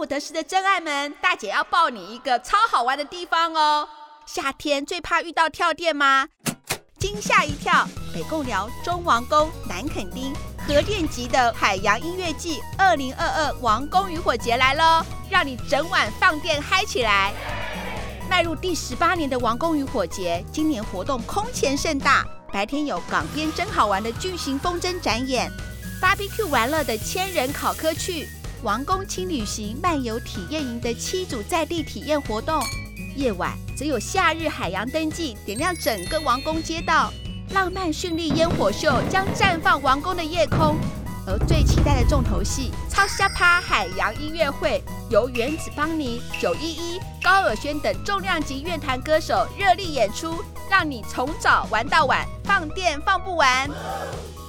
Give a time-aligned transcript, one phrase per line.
[0.00, 3.86] 五得十的真爱们，大姐要抱你一个超好玩的地方哦！
[4.24, 6.26] 夏天最怕遇到跳电吗？
[6.98, 7.86] 惊吓一跳！
[8.14, 10.32] 北贡寮中王宫南垦丁
[10.66, 17.34] 核电级的海洋音乐季二零二二王宫渔火节来喽，让你整晚放电嗨起来！
[18.30, 25.52] 迈入第十八年的王宫渔火节，今年活动空前盛大，白天有港边真好玩的巨型风筝展演
[26.00, 28.26] ，BBQ 玩乐的千人烤科趣。
[28.62, 32.62] 王宫轻旅行漫游体验营的七组在地体验活动，
[33.16, 37.10] 夜晚则有夏日海洋灯祭点亮整个王宫街道，
[37.54, 40.76] 浪漫绚丽烟火秀将绽放王宫的夜空。
[41.26, 53.70] 而最期待的重头戏——超虾趴海洋音乐会，由原子邦尼、九一一、高尔宣等重量级乐坛歌手热力演出，让你从早玩到晚，放电放不完。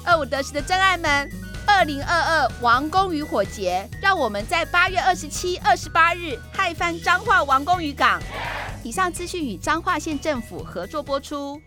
[0.04, 1.32] 二五得十的真爱们。
[1.66, 8.22] 二零二二王宫渔火节，让我们在八月二十七、二十八日嗨翻彰化王宫渔港。
[8.84, 11.62] 以上资讯与彰化县政府合作播出。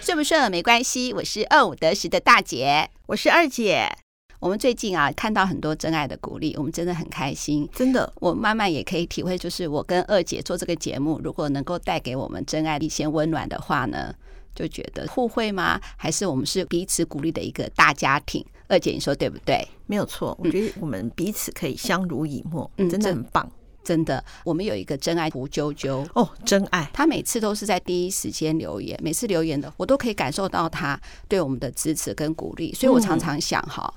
[0.00, 4.07] 顺不顺没关系，我是二五得十的大姐，我是二姐。
[4.40, 7.68] 我们最近啊，看到很多真爱的鼓励，我们真的很开心。
[7.74, 14.14] 真的，我慢慢也可以体会，就是我跟二姐做这个节目，如果能够带给我们真爱一些温暖的话呢，
[14.54, 15.80] 就觉得互惠吗？
[15.96, 18.44] 还是我们是彼此鼓励的一个大家庭？
[18.68, 19.66] 二姐，你说对不对？
[19.86, 23.50] 没有错，我觉得我们彼此可以相濡以沫，嗯，真的很棒。
[23.82, 33.92] 真的，我们有一个真爱胡啾啾哦，真爱，他每次都是在第一时间留言，每次留言的我都可以感受到他对我们的支持跟鼓励，所以我常常想哈。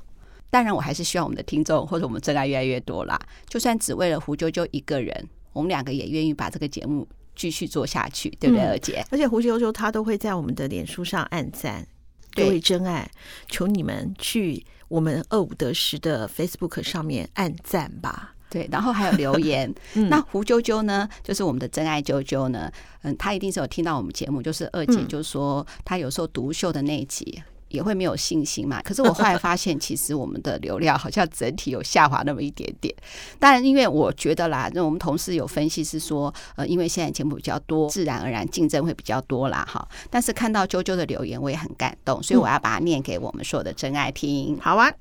[0.52, 3.17] 嗯当然，我还是希望我们的听众或者我们真爱越来越多啦。
[3.47, 9.02] 就算只为了胡啾啾一个人，我们两个也愿意把这个节目继续做下去，对不对，二姐？
[9.09, 11.88] 而且胡啾啾他都会在我们的脸书上按赞，
[12.33, 13.09] 各位真爱，
[13.47, 18.35] 求你们去我们二五得十的 Facebook 上面按赞吧。
[18.50, 19.73] 对，然后还有留言。
[20.09, 22.69] 那胡啾啾呢，就是我们的真爱啾啾呢，
[23.03, 27.41] 嗯，他一定是有听到我们节目，就是二姐就说他有时候独秀的那一集。
[27.72, 28.82] 也会没有信心嘛？
[28.82, 32.94] 可是我后来发现，其实我们的流量好像整体有下滑那么一点点。
[33.40, 39.88] 当然，因为我觉得啦，那我们同事有分析是说，呃，因为现在节目比较多，自然而然竞争会比较多啦，哈。
[40.09, 44.58] 但是看到啾啾的留言，我也很感动，所以我要把它念给我们所有的真爱听。
[44.62, 44.92] 好啊。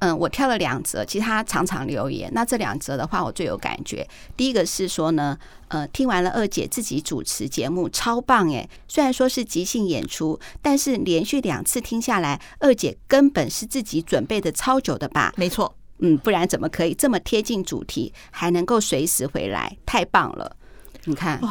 [0.00, 2.30] 嗯，我挑了两则，其实他常常留言。
[2.32, 4.06] 那这两则的话，我最有感觉。
[4.36, 5.36] 第一个是说呢，
[5.68, 8.68] 呃，听完了二姐自己主持节目，超棒诶！
[8.86, 15.32] 虽然说是即兴演出，但是连续两次听下来，二姐根本是自己准备的超久的吧？
[15.36, 19.76] 没错，嗯，不然怎么可以这么贴近主题，还能够随时回来？
[19.84, 20.56] 太棒了！
[21.04, 21.38] 你看。
[21.40, 21.48] 哦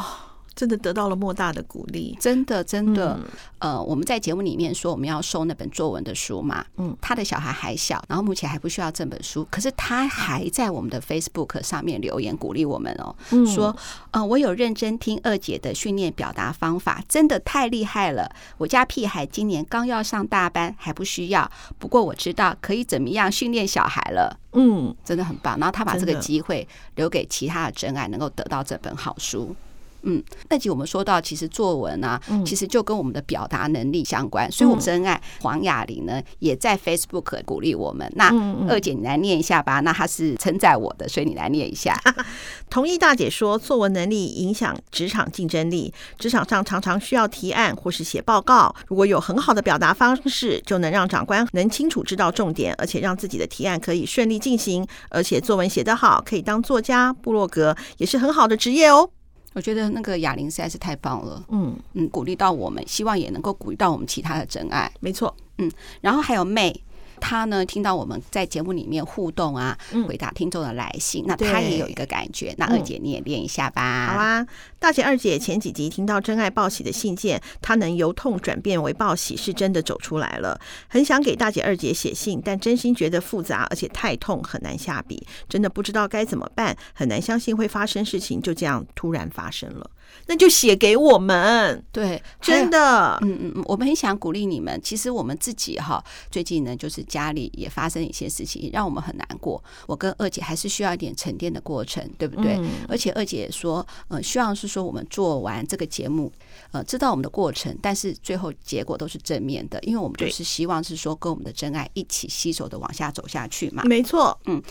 [0.58, 3.16] 真的得到了莫大的鼓励，真的真的。
[3.60, 13.14] 呃，我们在节目里面说我们要收那本作文的书嘛，嗯，他的小孩还小，然后目前还不需要这本书，可是他还在我们的 Facebook 上面留言鼓励我们哦，
[13.46, 13.74] 说，
[14.10, 18.28] 呃，我有认真听二姐的训练表达方法，真的太厉害了。
[18.56, 21.48] 我家屁孩今年刚要上大班，还不需要，
[21.78, 25.56] 不过我知道可以怎么样训练小孩了，嗯，真的很棒。
[25.60, 29.54] 然后他把这个机会留给其他的真爱，能够得到这本好书。
[30.02, 34.50] 嗯，那集我们说到，其实作文啊，其实就跟我们的表达能力相关。
[34.50, 38.10] 所以，我们真爱黄雅玲呢，也在 Facebook 鼓励我们。
[38.14, 38.32] 那
[38.68, 39.80] 二姐，你来念一下吧。
[39.80, 42.00] 那她是称赞我的，所以你来念一下。
[42.70, 45.92] 同意大姐说，作文能力影响职场竞争力。
[46.18, 54.86] 职场上常常需要提案或是写报告，如果有很好的表达方式，就能让长官能清楚知道重点，而且让自己的提案可以顺利进行。
[55.10, 59.10] 而且作文写得好，可以当作家、部落格，也是很好的职业哦。
[59.54, 64.92] 我觉得那个哑铃实在是太棒了，嗯嗯，鼓励到我们，希望也能够鼓励到我们其他的真爱。
[65.00, 65.70] 没错，嗯，
[66.00, 66.82] 然后还有妹。
[67.18, 72.54] 他呢，听到我们在节目里面互动啊，回答听众的来信，嗯、那他也有一个感觉。
[72.56, 74.06] 那二姐你也练一下吧。
[74.06, 74.46] 好啊，
[74.78, 80.60] 大姐二姐前几集听到真爱报喜的信件，她能由痛转变为报喜，是真的走出来了。
[80.88, 89.90] 很想给大姐二姐写信，但真心觉得复杂，而且太痛，很难下笔，真的不知道该怎么办，很难相信会发生事情，就这样突然发生了。
[90.26, 94.78] 那就写给我们，对，真的，嗯嗯嗯，我们很想鼓励你们。
[94.82, 99.62] 其实我们自己哈，最近呢，就是家里也发生一些事情，让我们很难过。
[99.86, 102.56] 我跟二姐还是需要一点沉淀的过程，对不对？
[102.58, 106.30] 嗯、而且二姐也说，呃，希望是说我们做完这个节目，
[106.72, 113.82] 呃，知道我们的过程，但是最后结果都是正面的，因为我们就是希望是说跟我们的真爱一起携手的往下走下去嘛。
[113.84, 114.62] 没错，嗯。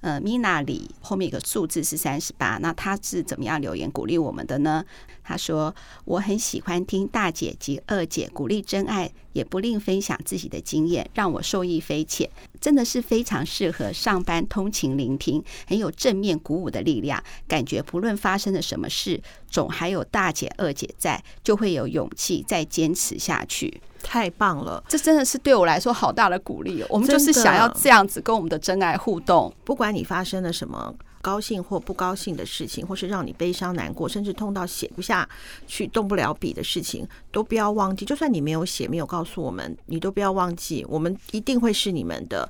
[0.00, 4.84] 呃，Mina 里后面有个数字是三十八，那他是怎么样留言鼓励我们的呢？
[5.22, 5.74] 他说
[6.06, 12.28] ：“我很喜欢听大姐及二姐鼓励真爱，也不吝分享自己的经验，让我受益匪浅。
[12.60, 17.22] 真的是非常适合上班通勤聆听，很有正面鼓舞的力量。
[17.46, 23.80] 感觉不论发生了什么事，总还有大姐二姐在，就会有勇气再坚持下去。
[24.02, 24.82] 太棒了！
[24.88, 26.84] 这真的是对我来说好大的鼓励。
[26.88, 35.28] 我们就是想要这样子跟我们的真爱互动，不管你发生了什么。”高兴或不高兴的事情，或是让你悲伤难过，甚至痛到写不下
[35.66, 38.06] 去、动不了笔的事情，都不要忘记。
[38.06, 40.82] 就算你没有写，没有告诉我们，你都不要忘记。
[40.88, 42.48] 我们一定会是你们的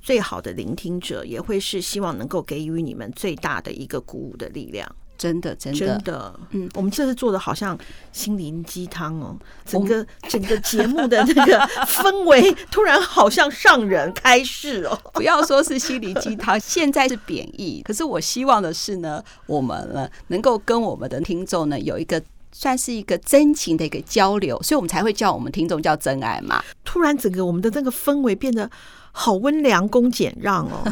[0.00, 4.88] 最好的聆听者，也会是希望能够给予你们最大的一个鼓舞的力量。
[5.22, 7.78] 真的，真的，真的，嗯，我们这次做的好像
[8.10, 14.98] 心灵鸡汤哦，整个整个节目的那个 氛围突然好像上人开示哦。
[15.14, 17.80] 不要说是心灵鸡汤，现在是贬义。
[17.84, 22.20] 可是我希望的是呢，我们呢能够跟我们的听众呢有一个
[22.50, 26.60] 算是一个真情的一个交流，所以我们才会叫我们听众叫真爱嘛。
[26.84, 28.68] 突然整个我们的那个氛围变得。
[29.12, 30.82] 好温良恭俭让哦，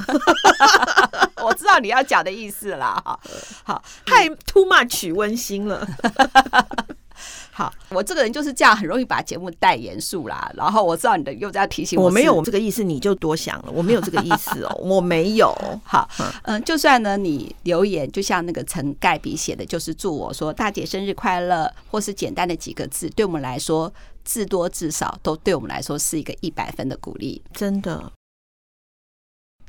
[1.43, 3.01] 我知道你要讲的意思啦。
[3.05, 3.21] 好，
[3.65, 5.87] 好，太 too much 温馨了。
[7.53, 10.51] 好，我这个人就是这样，很容易把节目带严肃啦。
[10.55, 13.73] 然后我知道你的又在提醒我，我没有这个意思，你就多想了。
[13.73, 15.55] 我没有这个意思哦， 我没有。
[15.85, 16.09] 好，
[16.45, 23.93] 嗯，就算呢，你留言就像那个陈盖比写的，就是祝我说大姐生日快乐，或是简单的几个字，对我们来说。
[24.25, 28.13] 至多至少都对我们来说是一个一百分的鼓励，真的。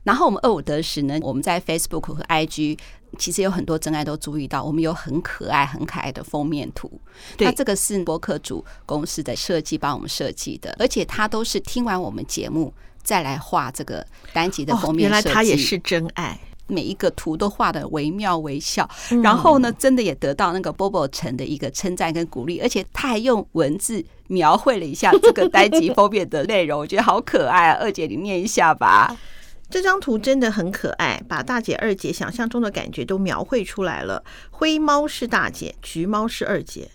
[0.03, 2.79] 然后我们二五得十呢，我们在 Facebook 和 IG
[3.19, 6.91] 其实有很多真爱都注意到，我们有很可爱、很可爱的封面图。
[7.37, 15.07] 对，那这个是博客主公司的设计帮我们设计的，而且他都是听完我们节目再来画这个单集的封面。
[15.07, 16.39] 原来他也是真爱。
[16.71, 18.89] 每一个图都画得惟妙惟肖，
[19.21, 27.77] 然后呢，真的也得到那个 Bobo 城的一个称赞跟鼓励，而且他还用文字描绘了一下这个单集封面的内容，我觉得好可爱啊！
[27.81, 29.15] 二姐，你念一下吧。
[29.69, 34.23] 这张图真的很可爱，把大姐、二姐想象中的感觉都描绘出来了。
[34.49, 36.89] 灰猫是大姐，橘猫是二姐。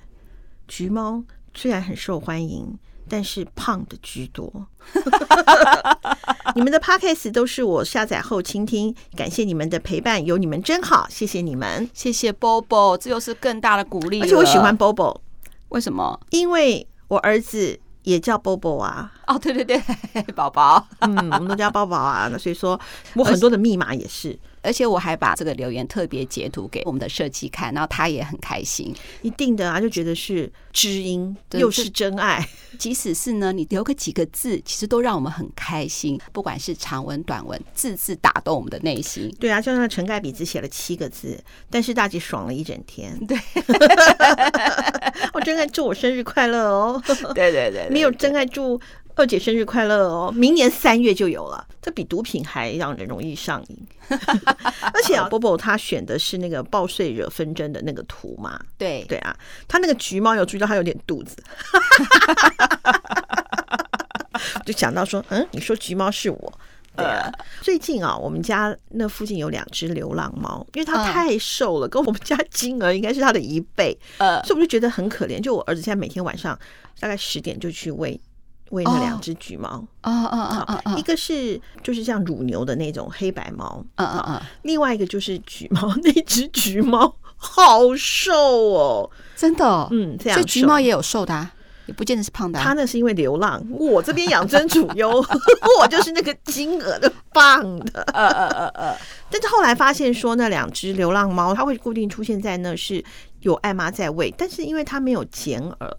[0.68, 1.22] 橘猫
[1.54, 2.78] 虽然很受欢迎。
[3.08, 4.50] 但是胖的居多，
[6.54, 14.20] 你们的 podcast 都是我下载后倾听，感谢你们的陪伴，有你们真好，谢谢你们，谢谢 Bobo，这又是更大的鼓励。
[14.22, 15.20] 而且我喜欢 Bobo，
[15.68, 16.18] 为什么？
[16.30, 19.12] 因为我儿子也叫 Bobo 啊。
[19.26, 19.80] 哦，对对对，
[20.34, 22.28] 宝宝，嗯，我们都叫宝宝啊。
[22.30, 22.78] 那所以说
[23.14, 24.38] 我很多的密码也是。
[24.66, 28.92] 而且我还把这个留言特别截图给我们的设计看，然后他也很开心。
[29.22, 32.46] 一定的啊，就觉得是知音，又是真爱。
[32.76, 36.20] 即使是呢，你留个几个字，其实都让我们很开心。
[36.32, 39.32] 不管是长文短文，字字打动我们的内心。
[39.38, 41.38] 对啊，就像陈盖笔只写了七个字，
[41.70, 43.16] 但是大姐爽了一整天。
[43.24, 43.38] 对，
[45.32, 47.00] 我真爱祝我生日快乐哦。
[47.34, 48.80] 对对对，没有真爱祝。
[49.16, 50.30] 二姐生日快乐哦！
[50.30, 53.86] 明年三月就有了，这比毒品还让人容易上瘾。
[54.92, 58.60] 而且啊，Bobo 他选的是那个报税惹纷争的那个图嘛？
[58.76, 59.34] 对对啊，
[59.66, 61.34] 他那个橘猫有注意到他有点肚子，
[64.66, 66.52] 就想到说，嗯，你说橘猫是我？
[66.94, 67.32] 对啊。
[67.62, 75.40] 最近啊，我们家那附近有两只流浪猫，因为它太瘦了，跟我们家金儿应该是它的一倍，呃，所以我就觉得很可怜。
[75.40, 76.58] 就我儿子现在每天晚上
[77.00, 78.20] 大概十点就去喂。
[78.70, 80.96] 喂那两只橘猫，啊啊啊啊！
[80.96, 88.34] 一个是就是像乳牛的那种黑白猫，嗯嗯嗯，另外一个就是橘猫，那只橘猫好瘦
[88.72, 90.44] 哦，真的，哦，嗯，这样。
[90.44, 91.52] 橘猫也有瘦的，啊，
[91.86, 92.64] 也不见得是胖的，啊。
[92.64, 95.10] 它那是因为流浪，我这边养尊处优，
[95.80, 98.96] 我就是那个金额的棒的，呃呃呃呃。
[99.30, 103.04] 但是后来发现说，那两只流浪猫它会固定出现在那，是
[103.42, 105.96] 有艾妈在喂，但是因为它没有剪耳，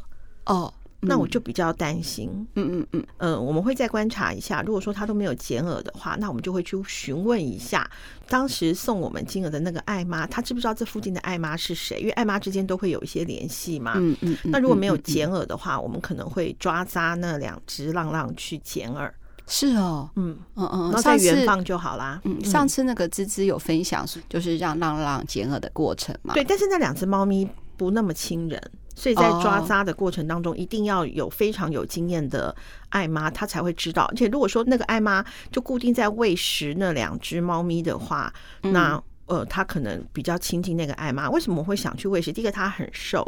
[0.47, 0.73] 哦。
[0.99, 4.63] 那我就比较担心，嗯嗯嗯，呃，我们会再观察一下。
[4.63, 7.89] 如果说他都没有剪耳的话，那我们就会去询问一下，
[8.27, 11.99] 当时送我们金额的那个爱妈，他知不知道这附近的爱妈是谁？
[11.99, 13.93] 因为爱妈之间都会有一些联系嘛。
[13.97, 14.35] 嗯嗯。
[14.45, 19.13] 那如果没有剪耳的话，我们可能会抓扎那两只浪浪去剪耳。
[19.45, 22.19] 是哦，嗯嗯嗯，然后再原放就好啦。
[22.23, 26.33] 嗯，上次那个芝芝有分享，就是让浪浪剪耳的过程嘛。
[26.33, 28.59] 对，但是那两只猫咪不那么亲人。
[28.97, 32.53] 所以在抓扎的过程当中，一定要有非常有经验的
[32.89, 34.05] 爱妈，她才会知道。
[34.05, 41.29] 而且如果说那个爱妈就固定在喂食那两只猫咪的话，那呃，她可能比较亲近那个爱妈。
[41.29, 42.31] 为什么我会想去喂食？
[42.31, 43.21] 第一个，他很瘦；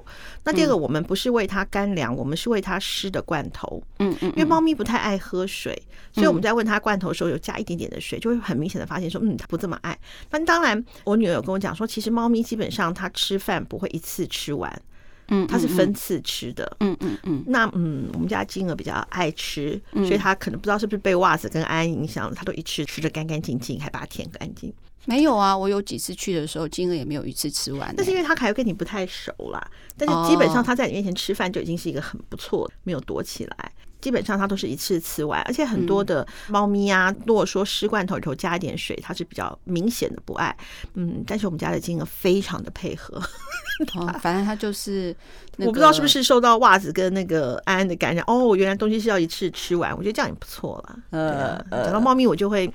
[0.44, 3.84] 那第二个，我们不是喂它干粮，我们是喂它湿的罐头。
[4.00, 5.80] 嗯嗯，因为猫咪不太爱喝水，
[6.12, 9.96] 所以我们在喂它罐头的时候有加一点点的水，就会很明显的发现说，嗯，它不这么爱。
[10.32, 14.82] 那当然，我女儿有跟我讲说，其实猫咪基本上它吃饭不会一次吃完。
[15.30, 16.78] 嗯，它是分次吃的。
[16.80, 17.44] 嗯嗯嗯。
[17.48, 24.74] 那嗯，我们家金鹅比较爱吃，所以他可能不知道是不是被袜子跟安安影响，他都一吃吃的干干净净，还把它舔干净。
[25.06, 27.94] 没有啊，我有几次去的时候，金额也没有一次吃完。
[27.96, 29.72] 但是因为他还跟你不太熟啦。
[29.98, 33.72] 但是基本上他在你面前吃饭就已经是一个很不错，没有躲起来。
[34.02, 40.56] 基本上它都是一次吃完，而且很多的猫咪啊，如果说湿罐头里头加一点水，它是比较明显的不爱。
[40.94, 43.22] 嗯，但是我们家的金额非常的配合，
[43.96, 45.16] 哦，反正它就是，
[45.58, 48.24] 我不知道是不是受到袜子跟那个安安的感染。
[48.28, 51.00] 哦，原来东西是要一次吃完，我觉得这样也不错了。
[51.10, 52.72] 呃，讲到猫咪，我就会。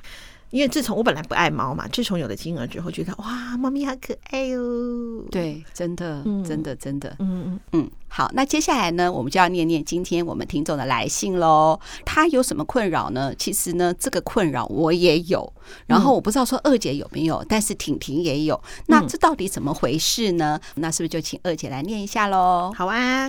[0.55, 5.25] 因为自从我本来不爱猫嘛，自从有了金儿之后，觉得哇，猫咪好可爱哦。
[5.29, 7.91] 对，真的，真的，真的，嗯嗯嗯。
[8.07, 11.81] 好，那接下来呢，我们就要念念今天我们听众的来信喽。
[12.05, 13.35] 他有什么困扰呢？
[13.35, 15.53] 其实呢，这个困扰我也有，
[15.89, 18.63] 然后我不知道说二姐有没有，但是婷婷也有。
[18.87, 20.61] 那这到底怎么回事呢？
[20.77, 22.73] 那是不是就请二姐来念一下喽？
[22.77, 23.29] 好啊，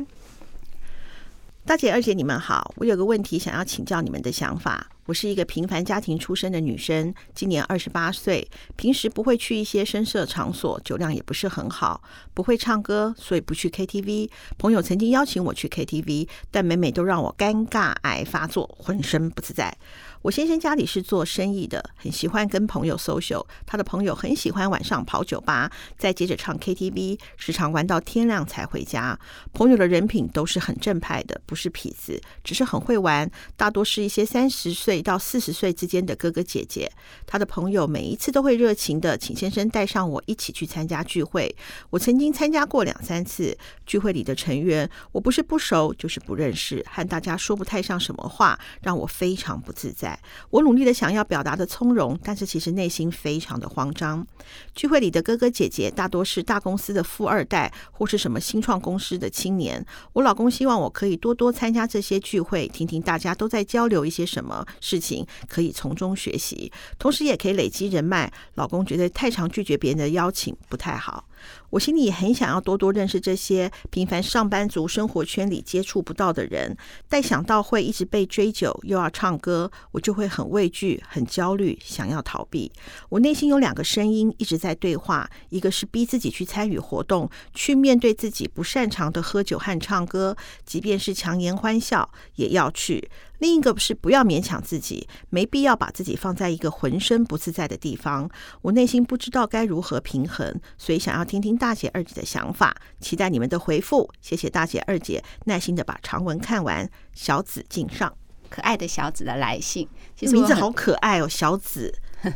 [1.66, 4.92] 大姐、二姐，你们好，我有个问题想要请教你们的想法。
[5.06, 8.48] 我是一个平凡家庭出身的女生，今年二十八岁。
[8.76, 12.02] 平时不会去一些声色场所，酒量也不是很好，
[12.34, 14.32] 不会唱歌，所以不去 KTV。
[14.58, 19.78] 朋友曾经邀请我去 KTV，但每每都让我尴尬癌发作，浑身不自在。
[20.26, 23.46] 我先生家里是做生意的，很喜欢跟朋友 social。
[23.64, 29.20] 他的朋友很喜欢晚上跑酒吧，再接着唱 KTV，时常玩到天亮才回家。
[29.54, 33.30] 朋友的人品都是很正派的，不是痞子，只是很会玩。
[33.56, 36.92] 大多是一些三十岁到四十岁之间的哥哥姐姐。
[37.28, 41.56] 他的朋友每一次都会热情的请先生带上我一起去参加聚会。
[41.92, 43.56] 我曾经参加过两三次
[43.86, 50.15] 聚会里的成员，我不是不熟，就是不认识，和大家说不太上什么话，让我非常不自在。
[50.50, 54.26] 我努力的想要表达的从容，但是其实内心非常的慌张。
[54.74, 59.86] 聚会里的哥哥姐姐大多是大公司的富二代，或是什么新创公司的青年。
[60.14, 68.32] 我老公希望我可以多多参加这些聚会，听听大家都在交流一些什么事情，可以从中学习，同时也可以累积人脉。
[68.56, 71.28] 老公觉得太常拒绝别人的邀请不太好。
[71.70, 76.76] 我心里也很想要多多认识这些平凡上班族生活圈里接触不到的人，
[77.10, 82.72] 但想到会一直被追酒，又要唱歌，我就会很畏惧、很焦虑，想要逃避。
[83.10, 90.36] 我内心有两个声音一直在对话：一个是逼自己去参与活动，去面对自己不擅长的喝酒和唱歌，
[90.66, 93.10] 即便是强颜欢笑也要去。
[93.40, 98.30] 另一个是不要勉强自己，没必要把自己放在一个浑身不自在的地方。
[98.62, 104.10] 我内心不知道该如何平衡，所以想要听听大姐、二姐的想法，期待你们的回复。
[104.22, 106.90] 谢谢大姐、二姐耐心的把长文看完。
[107.14, 108.14] 小紫敬上，
[108.50, 111.94] 可爱的小紫的来信，其实名字好可爱哦，小紫。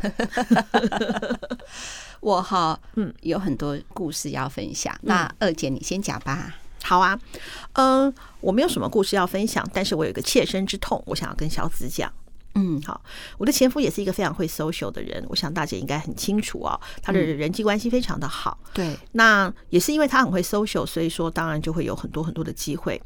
[2.22, 4.94] 我哈，嗯，有很多故事要分享。
[4.96, 6.56] 嗯、那二姐你先讲吧。
[6.84, 7.20] 好啊，
[7.74, 12.12] 嗯，我没有什么故事要分享，但是我有一个切身之痛，我想要跟小紫讲。
[12.56, 13.00] 嗯，好，
[13.38, 18.58] 我的前夫也是一个非常会 social 的人，我想大姐应该很清楚哦，他的人际关系非常的好。
[18.74, 23.00] 对，那也是因为他很会 social，所以说当然就会有很多很多的机会。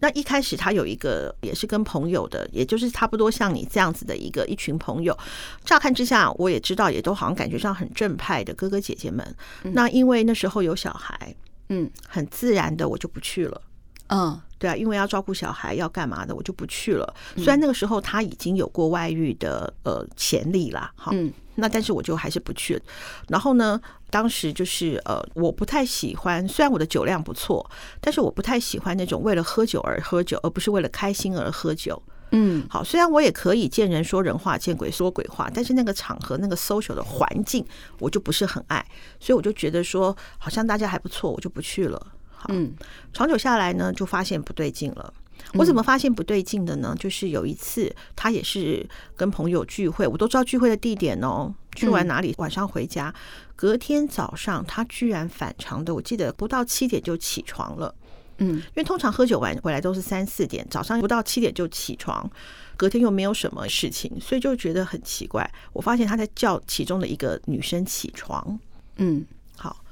[0.00, 5.16] 那一开始他有一个也是跟朋友的，也就是差不多像你这样子的一个一群朋友，
[5.64, 9.36] 乍看之下我也知道，也都好像感觉上很正派的哥哥姐姐们。
[9.62, 11.36] 那因为那时候有小孩。
[11.68, 13.62] 嗯，很自然的我就不去了。
[14.10, 17.14] 嗯，对啊，因为要照顾小孩，要干嘛的，我就不去了。
[17.36, 22.80] 虽然那个时候他已经有过外遇的呃潜力啦，哈，嗯，那但是我就还是不去了。
[23.28, 27.70] 然后呢，当时就是呃，我不太喜欢，虽然我的酒量不错，
[28.00, 32.02] 但是我不太喜欢那种为了喝酒而喝酒，而不是为了开心而喝酒。
[32.32, 37.64] 嗯，好，虽然我也可以见人说人话，见鬼说鬼话，但是那个场合、那个 social 的环境，
[37.98, 38.84] 我就不是很爱，
[39.18, 42.06] 所以我就觉得说，好像大家还不错，我就不去了。
[42.30, 42.72] 好，嗯，
[43.12, 45.12] 长久下来呢，就发现不对劲了。
[45.54, 46.94] 我怎么发现不对劲的呢？
[46.98, 53.14] 就是有一次，他也是跟朋友聚会，我都知道聚会的地点哦，去完哪里，晚上回家，
[53.56, 57.94] 隔天早上他居然反常的，我记得不到七点就起床了。
[58.38, 62.30] 嗯，因为通常喝酒完回来都是三四点，早上不到七点就起床，
[62.76, 65.48] 隔天又没有什么事情，所以就觉得很奇怪。
[65.72, 68.58] 我发现他在叫其中的一个女生起床。
[68.96, 69.26] 嗯，
[69.56, 69.84] 好，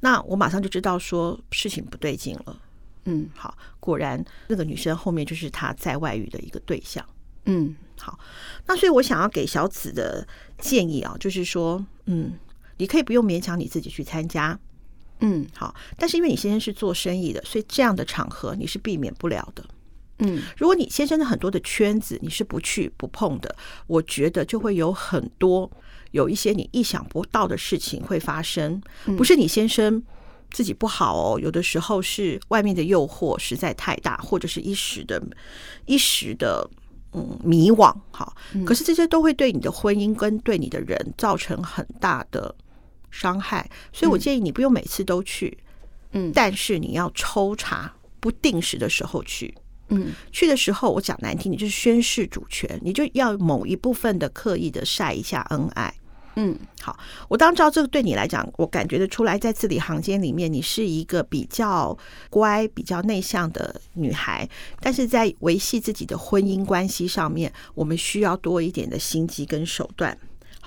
[0.00, 2.60] 那我马上就知道说事情不对劲了。
[3.04, 7.04] 嗯，好，果然那个女生后面就是他在外遇的一个对象。
[7.44, 8.18] 嗯，好，
[8.66, 10.26] 那所以我想要给小紫的
[10.58, 12.32] 建议啊，就是说，嗯，
[12.78, 14.58] 你可以不用勉强你自己去参加。
[15.20, 19.64] 嗯，好，但是因为你先生是做生意的，所以这样的场合你是避免不了的。
[20.18, 23.56] 嗯，如果你先生的很多的圈子你是不去不碰的，
[23.86, 25.70] 我觉得就会有很多
[26.12, 28.80] 有一些你意想不到的事情会发生。
[29.16, 30.02] 不是你先生
[30.50, 35.20] 自己不好哦，有的时候是外面的诱惑实在太大，或者是一时的、
[35.86, 36.68] 一时的
[37.12, 37.92] 嗯迷惘。
[38.12, 42.54] 好，可是这些都会对你的婚姻跟对你的人造成很大的。
[43.14, 45.56] 伤害，所以我建议你不用每次都去，
[46.10, 49.54] 嗯，但是你要抽查，不定时的时候去，
[49.90, 55.94] 嗯，去的时候我讲难听，你就是宣示主权，你就要某一部分的刻意的晒一下恩爱，
[56.34, 61.96] 嗯，好，我当知道这个对你来讲，我感觉得出来，在字里行间里面，你是一个比较
[62.28, 64.48] 乖、比较内向的女孩，
[64.80, 70.18] 但是在维系自己的婚姻关系上面，我们需要多一点的心机跟手段。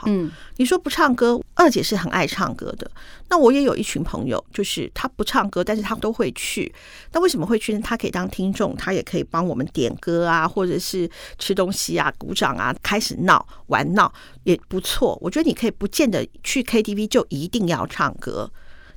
[0.05, 2.89] 嗯，你说不唱歌，二姐是很爱唱歌的。
[3.29, 6.71] 那我也有一群朋友，就是他不唱歌，但是他都会去。
[7.11, 7.81] 那为什么会去呢？
[7.83, 14.13] 他可以当听众，他也可以帮我们点歌啊，或者是吃东西啊、鼓掌啊，开始闹玩闹
[14.43, 15.17] 也不错。
[15.21, 18.49] 我觉得你可以不见得去 KTV 就一定要唱歌，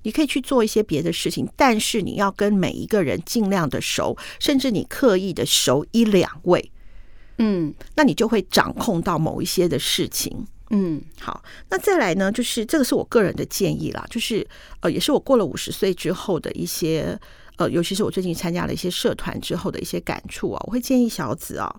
[0.02, 6.70] 你可以去做一些别的事情，但是你要跟每一个人尽量的熟，甚至你刻意的熟一两位，
[7.38, 10.46] 嗯，那你就会掌控到某一些的事情。
[10.70, 12.30] 嗯，好，那再来呢？
[12.30, 14.46] 就是这个是我个人的建议啦，就是
[14.80, 17.18] 呃，也是我过了五十岁之后的一些
[17.56, 21.74] 呃，尤其是我最近参加了一些社团之后的一些感触啊，我会建议小紫啊。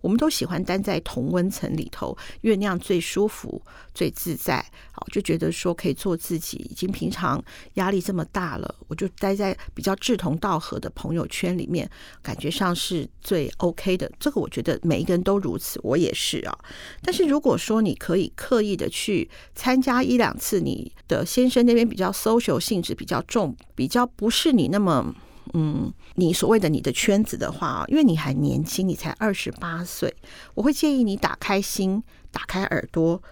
[0.00, 3.60] 我们都喜欢待在同温层里头，因为那样最舒服、
[3.96, 4.62] 最自在。
[4.92, 6.58] 好，就觉得说可以做自己。
[6.70, 7.42] 已经平常
[7.74, 11.88] 压力这么大了，我就待在比较志同道合的朋友圈里面，
[12.22, 14.10] 感觉上是最 OK 的。
[14.20, 16.58] 这个我觉得每一个人都如此，我也是啊。
[17.00, 25.14] 但是如果说你可以刻意的去参加一两次，你的先生那边比较 social 性质比较重，比较不是你那么。
[25.54, 30.12] 嗯，你所谓的你的圈子的话，因为你还年轻，你才二十八岁，
[30.54, 33.22] 我会建议你打开心，打开耳朵。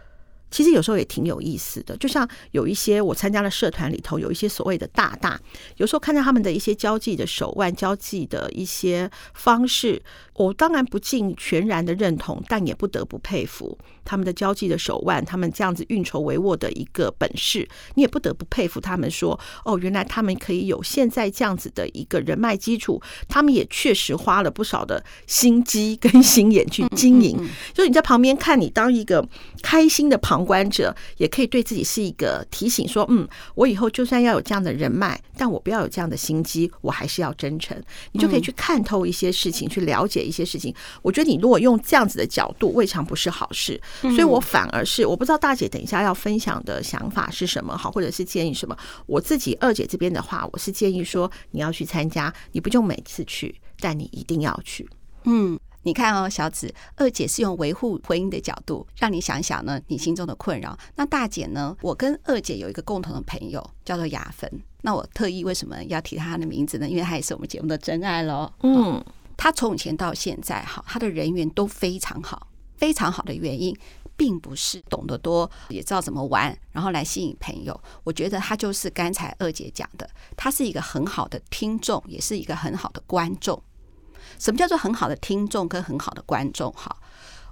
[0.54, 5.37] 其实有时候也挺有意思的，就像有一些我参加了社团里头，有一些所谓的大大，
[5.78, 10.00] 有时候看到他们的一些交际的手腕、交际的一些方式，
[10.35, 27.37] 我当然不尽全然的认同，但也不得不佩服他们的交际的手腕，他们这样子运筹帷幄的一个本事，你也不得不佩服他们说，哦，原来他们可以有现在这样子的一个人脉基础，他们也确实花了不少的心机跟心眼去经营，
[27.73, 29.26] 就是你在旁边看，你当一个
[29.61, 30.45] 开心的旁。
[30.45, 37.75] 观者也可以对自己是一个提醒，说：“嗯，我以后就算要有这样的人脉，但我不要有这样的心机，我还是要真诚。”
[38.13, 40.75] 你就可以去看透一些事情，去了解一些事情。
[41.02, 43.80] 我觉得你如果用这样子的角度，未尝不是好事。
[44.00, 48.76] 所以我反而是我不知道大姐等一下要分享的想法是什么，好，或者是建议什么。
[49.06, 54.89] 我自己二姐这边的话，我是建议说你要去参加，你不就每次去，但你一定要去。
[55.25, 55.58] 嗯。
[55.87, 60.75] 你看哦，小紫，二姐是用维护婚姻的角度，让你想想呢，你心中的困扰。
[60.97, 61.76] 那大姐呢？
[61.82, 64.50] 我跟二姐有一个共同的朋友，叫做雅芬。
[64.80, 66.89] 那我特意为什么要提她的名字呢？
[66.89, 68.50] 因为她也是我们节目的真爱喽。
[68.63, 69.04] 嗯，
[69.36, 72.49] 他从以前到现在，哈，他的人缘都非常好。
[72.76, 73.75] 非常好的原因，
[74.16, 77.80] 并不是懂得多，也知道怎么玩，然后来吸引朋友。
[78.02, 83.62] 我觉得他就是刚才二姐讲的，他是一个很好的听众，也是一个很好的观众。
[84.40, 86.70] 什么叫做很好的听众跟很好的观众？
[86.73, 86.94] 哈，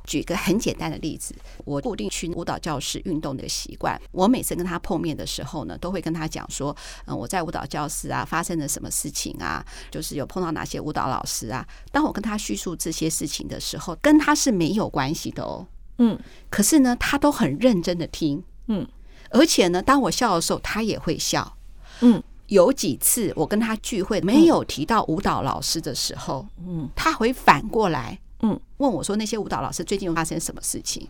[0.04, 1.34] 举一个很简单的例子，
[1.64, 4.00] 我固定去舞蹈教室运动的习惯。
[4.10, 11.66] 我每次跟他碰面的时候呢，都会跟他讲说，嗯，我在舞蹈教室啊发生了什么事情啊，就是有碰到哪些舞蹈老师啊。
[11.90, 15.66] 当我跟他叙述这些事情的时候，跟他是没有关系的哦。
[15.98, 16.18] 嗯，
[16.50, 18.42] 可是呢，他都很认真的听。
[18.66, 18.86] 嗯，
[19.30, 21.56] 而且呢，当我笑的时候，他也会笑。
[22.00, 22.22] 嗯。
[22.48, 31.08] 有几次我跟他聚会没有提到舞蹈老师的时候，嗯，他会反过来，嗯，问我说那些舞蹈老师最近又发生什么事情？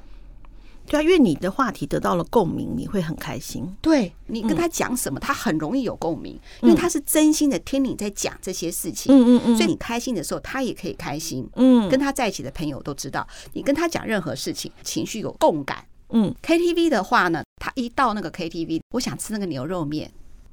[0.86, 3.72] 对啊，因为你的话题得到了共鸣，你会很开心。
[3.80, 9.14] 对，你跟他讲什么，他很容易有共鸣，因为他是真心的听你在讲这些事情。
[9.14, 11.48] 嗯嗯嗯，所以你开心的时候，他也可以开心。
[11.54, 15.84] 嗯，跟他在一起的朋友都知道，你跟他讲任何事情，情绪有共感。
[16.10, 20.10] 嗯，KTV 的话呢，他一到那个 KTV，我想吃那个牛肉面。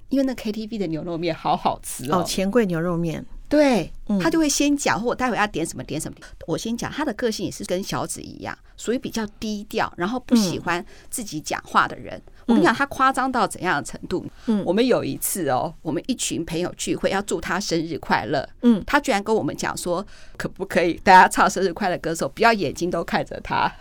[0.09, 6.17] 因为那 KTV 的牛肉面好好吃哦，钱柜牛肉面，对，他就会先讲，或我待会要点什么点什么。
[6.45, 12.21] 我先讲，他的个性也是跟小紫一样，属于比较低调，然后不喜欢自己讲话的人。
[12.45, 14.23] 我跟你讲，他夸张到怎样的程度？
[14.45, 20.05] 嗯，我们有一次哦，我们一群朋友聚会要祝他生日快乐，嗯，他居然跟我们讲说，
[20.37, 23.71] 可不可以大家唱生日快乐歌的时候，不要眼睛都看着他。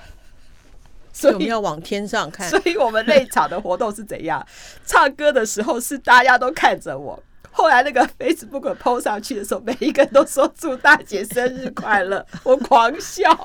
[1.13, 2.49] 所以我们要往天上看。
[2.49, 4.47] 所以我们那场的活动是怎样？
[4.87, 7.23] 唱歌的时候是大家都看着我。
[7.59, 13.37] 后来那个 Facebook post 上去的时候，每一个人都说祝大姐生日快乐， 我狂笑。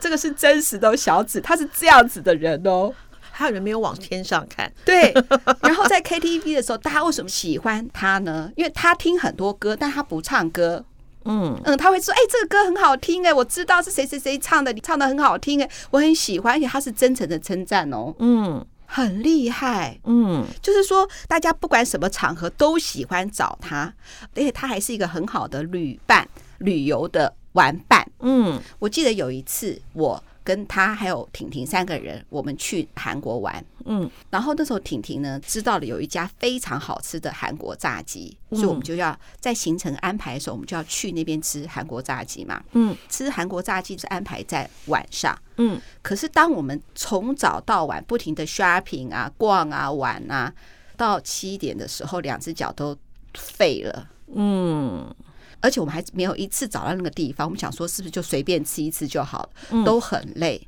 [0.00, 2.92] 这个是真实的小紫，他是这样子的人哦。
[3.32, 4.72] 还有人没有往天上看。
[4.84, 5.12] 对。
[5.62, 8.52] 然后在 KTV 的时候，大家为什么喜欢他呢？
[8.54, 10.84] 因为他听很多歌，但他不唱歌。
[11.24, 18.14] 嗯嗯，他会说：“哎、欸，这个歌很好听哎，我知道是谁谁谁唱的，你唱的很好听哎，我很喜欢。”而且他是真诚的称赞哦。
[18.20, 18.64] 嗯。
[18.92, 23.94] 很厉害，嗯，就是说，大家不管什么场合都喜欢找他，
[24.34, 28.60] 而且他还是一个很好的旅伴、旅游的玩伴，嗯。
[28.80, 30.22] 我记得有一次我。
[30.42, 50.52] 跟他还有婷婷三个人，我们去韩国玩，嗯，然后那时候婷婷呢知道了有一家非常好吃的韩国炸鸡，所以我们就要在行程安排的时候，我们就要去那边吃韩国炸鸡嘛，嗯，吃韩国炸鸡是安排在晚上，嗯，可是当我们从早到晚不停的 shopping 啊、逛啊、玩啊，
[50.96, 52.96] 到七点的时候，两只脚都
[53.34, 55.14] 废了，嗯。
[55.60, 60.66] 而且我们还没有一次找到那个地方，我们想说是不是就随便吃一次就好了，都很累。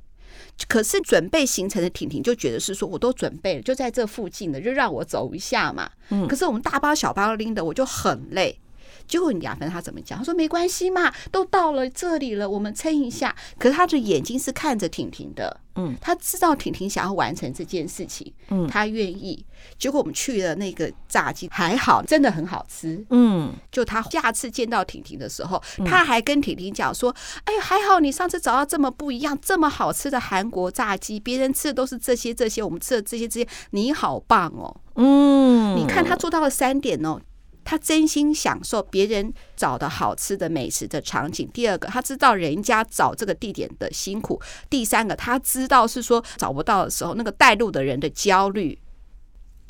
[0.68, 5.90] 可是准备行程的婷婷就觉得是说，我都准备了，就在这附近的，就让我走一下嘛。
[6.28, 8.59] 可是我们大包小包拎的，我就很累。
[9.12, 10.18] 结果雅芬他怎么讲？
[10.18, 13.37] 他说没关系嘛，都到了这里了，我们撑一下。
[13.59, 19.44] 可是他的眼睛是看着婷婷的，嗯，他知道婷婷想要完成这件事情，嗯，他愿意。
[19.79, 23.53] 结果我们去了那个炸鸡，还好，真的很好吃，嗯。
[23.70, 35.77] 就他下次见到婷婷的时候，他还跟婷婷讲说：“哎，还好你上次找到这么不一样、这么好吃的韩国炸鸡，别人吃的都是这些这些，我们吃的这些这些，你好棒哦，嗯。
[35.77, 37.20] 你看他做到了三点哦。”
[37.64, 41.48] 他真心享受别人找的好吃的美食的场景。
[41.53, 44.40] 第二个，他知道人家找这个地点的辛苦。
[44.68, 48.79] 第三个，他知道是说找不到的时候，那个带路的人的焦虑。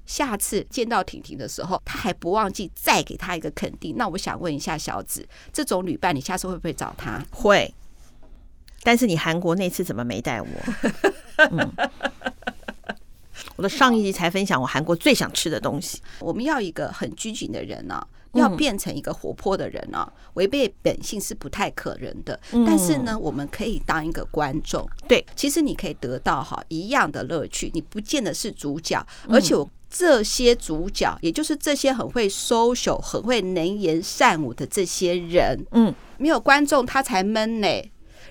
[0.04, 3.96] 下次见到婷婷的时候，他还不忘记再给他一个肯定。
[3.96, 7.24] 那我想问一下小紫，这种旅伴，你下次会不会找他？
[7.30, 7.72] 会。
[8.82, 10.48] 但是你韩国那次怎么没带我？
[11.36, 11.72] 嗯
[13.56, 16.00] 我的上一集才分享我韩国最想吃的东西。
[16.20, 22.38] 我们要一个很拘谨的人呢、啊，要变成一个活泼的人呢、啊，违背本性是不太可能的。
[22.66, 24.88] 但是呢，我们可以当一个观众。
[25.06, 27.70] 对，其实你可以得到哈一样的乐趣。
[27.74, 37.68] 你不见得是主角，而且我这些主角，也就是这些很会 social、很会能言善舞的这些人，嗯，没有观众他才闷呢。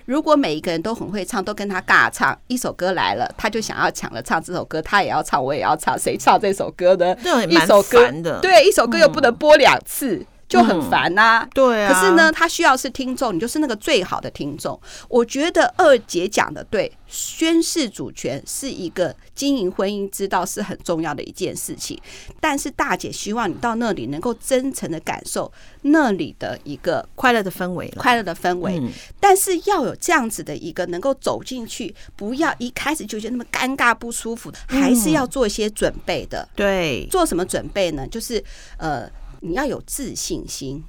[0.04, 7.14] 如果每一个人都很会唱，都跟他尬唱，一首歌来了，他就想要抢着唱这首歌，他也要唱，我也要唱，谁唱这首歌呢？
[7.16, 10.16] 对，一首歌的，对，一首歌又不能播两次。
[10.16, 11.92] 嗯就很烦呐、啊嗯，对啊。
[11.92, 14.78] 可是呢，他需要是听众，你就是那个最好的听众。
[15.08, 21.98] 我觉得二姐讲的对，宣誓主权是一个经营婚姻之道，是很重要的一件事情。
[22.40, 25.50] 但是大姐希望你到那里能够真诚的感受
[25.82, 28.78] 那里的一个快乐的氛围，快乐的氛围。
[28.78, 36.46] 嗯、但是要有这样子的一个能够走进去，不要一开始就觉得那么尴尬不舒服，还是要做一些准备的。
[36.54, 38.06] 对，做什么准备呢？
[38.06, 38.42] 就是
[38.76, 39.08] 呃。
[39.42, 40.84] 你要有自信心。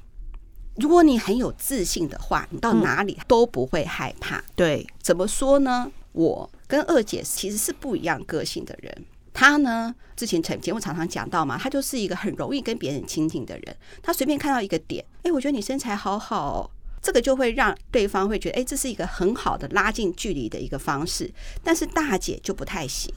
[0.75, 4.43] 如果你很有自信的话，你到哪里都不会害怕。
[4.55, 5.91] 对，怎么说呢？
[6.11, 9.05] 我跟二姐其实是不一样个性的人。
[9.33, 13.75] 她呢，之前节目常常讲到嘛，她就是一个很容易跟别人亲近的人。
[14.01, 16.69] 她随便看到一个点，哎，我觉得你身材好好哦，
[17.01, 21.31] 这个就会让对方会觉得，哎，这是一个很好的拉近距离的一个方式。
[21.63, 23.11] 但是大姐就不太行，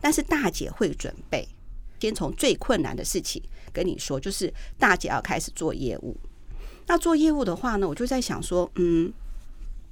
[0.00, 1.48] 但是大姐会准备。
[2.02, 3.40] 先从最困难的事情
[3.72, 6.16] 跟你说，就是大姐要开始做业务。
[6.88, 9.12] 那做业务的话呢，我就在想说，嗯，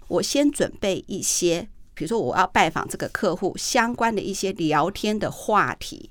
[0.08, 6.10] 我先准备一些，比如说我要拜访这个客户相关的一些聊天的话题。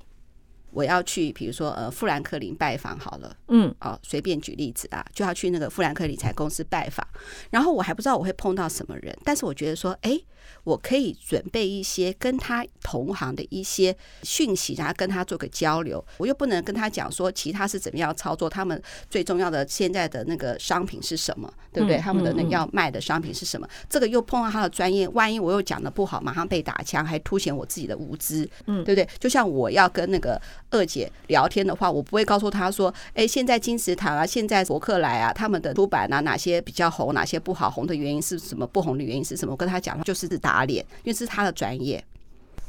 [0.70, 7.06] 我要去，比如说呃，富兰克林拜访好了，嗯，哦，随便举例子啊，就要去那个富兰克林理财公司拜访。
[7.50, 10.18] 然后我还不知道我会碰到什么人，但是我觉得说，哎。
[10.64, 16.04] 我可以准备一些跟他同行的一些讯息，然后跟他做个交流。
[16.18, 21.98] 我又不能跟他讲说其他是怎么样操作，他们最重要的现在的那个商品是什么，对不对？
[21.98, 23.68] 他们的那要卖的商品是什么？
[23.88, 29.08] 这个又碰到他的专业，万一我又讲的不好，马上被打枪，还凸显我自己的无知，嗯，对不对？
[29.18, 38.66] 就像我要跟那个二姐聊天的话，我不会告诉她说，哎，现在金石堂啊，现在博客来啊，他们的出版啊，哪些比较红，哪些不好，红的原因是什么？
[38.66, 39.52] 不红的原因是什么？
[39.52, 42.04] 我跟她讲，就是打脸，因为这是他的专业。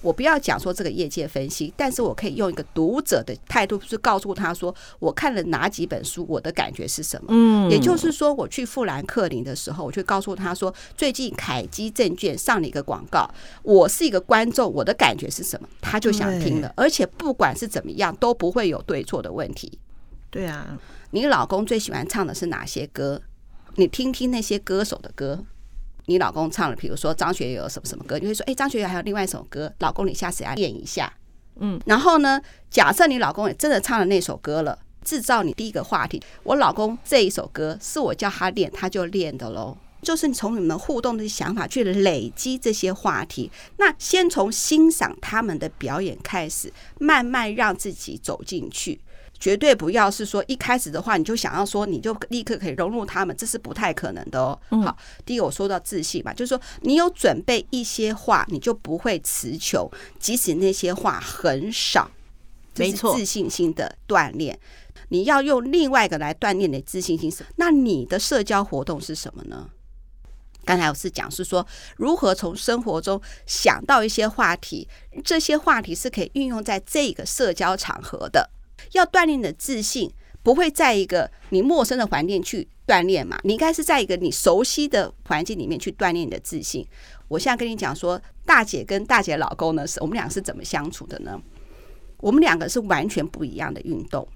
[0.03, 7.27] 我不要讲说这个业界分析，但是我可以用一个读者的态度，是告诉他说，我看了哪几本书，我的感觉是什么。
[7.29, 13.29] 嗯，也就是说，我去富兰克林的时候，我就告诉他说，最近凯基证券上了一个广告，
[13.61, 19.77] 我是一个观众，我的感觉是什么，他就想听了，而且不管是怎么样，都不会有对错的问题。
[20.31, 20.79] 对啊，
[21.11, 23.21] 你老公最喜欢唱的是哪些歌？
[23.75, 25.45] 你听听那些歌手的歌。
[26.11, 31.11] 你老公唱了，比如说张学友什么什么歌，你会说，哎，张学友还有另外一首歌，老公你下次要练一下。
[31.55, 36.21] 嗯，然后呢，假设你老公也真的唱了那首歌了，制造你第一个话题。
[36.43, 39.77] 我老公这一首歌是我叫他练，他就练的喽。
[40.01, 48.99] 就是你从你们互动的想法去累积这些话题，那先从欣赏他们的表演开始，慢慢让自己走进去。
[49.41, 54.57] 绝对不要是说一开始的话，你就想要说你就立刻可以融入他们，这是不太可能的哦。
[54.69, 62.09] 好，第一个我说到自信嘛，就是说你有准备一些话，你就不会词穷，即使那些话很少。
[62.77, 64.57] 没错，自信心的锻炼，
[65.09, 67.33] 你要用另外一个来锻炼你的自信心。
[67.55, 69.67] 那你的社交活动是什么呢？
[70.63, 71.65] 刚才我是讲是说
[71.97, 74.87] 如何从生活中想到一些话题，
[75.25, 78.47] 这些话题是可以运用在这个社交场合的。
[78.93, 80.11] 要锻炼你的自信，
[80.43, 83.39] 不会在一个你陌生的环境去锻炼嘛？
[83.43, 86.85] 你应该是在一个你熟悉的环境里面去锻炼你的自信。
[87.27, 91.41] 我现在跟你讲说，大姐跟大姐老公呢，是我们俩是怎么相处的呢？
[92.17, 94.27] 我们两个是完全不一样的运动。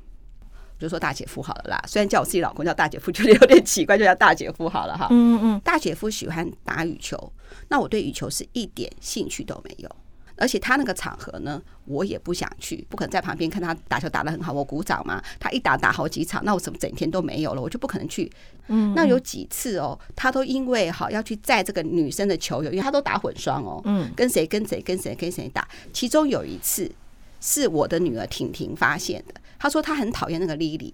[0.77, 5.07] 就说大姐夫好了啦，虽然叫我自己老公叫大姐夫，觉得有点奇怪，就叫大姐夫好了哈。
[5.09, 7.31] 嗯嗯，大姐夫喜欢打羽球，
[7.69, 9.89] 那我对羽球是一点兴趣都没有。
[10.37, 15.23] 而且他那个场合呢，我也不想去，不可能在旁边看他打球打得很好，我鼓掌嘛。
[15.39, 17.61] 他一打打好几场，那我怎么整天都没有了？
[17.61, 18.31] 我就不可能去。
[18.67, 23.81] 嗯，那有几次哦，他都因为好要去载这个女生的球友，因为他都打混双哦。
[23.85, 25.67] 嗯，跟谁跟谁跟谁跟谁打。
[25.93, 26.91] 其中有一次
[27.39, 30.93] 是我的女儿婷婷发现的，她说她很讨厌那个莉莉。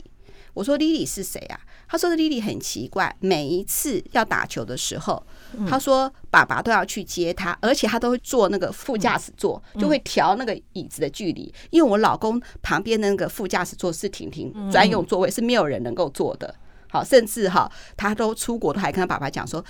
[0.54, 1.58] 我说莉莉是谁啊？
[1.88, 5.26] 她说的莉莉很奇怪，每一次要打球的时候，
[5.68, 11.54] 他说爸爸都要去接他，而且他都会坐那个副驾驶座，就会调那个椅子的距离。
[11.70, 16.54] 因为我老公旁边那个副驾驶座是婷婷专用座位，是没有人能够坐的。
[16.90, 19.64] 好，甚至哈，他都出国都还跟他爸爸讲说。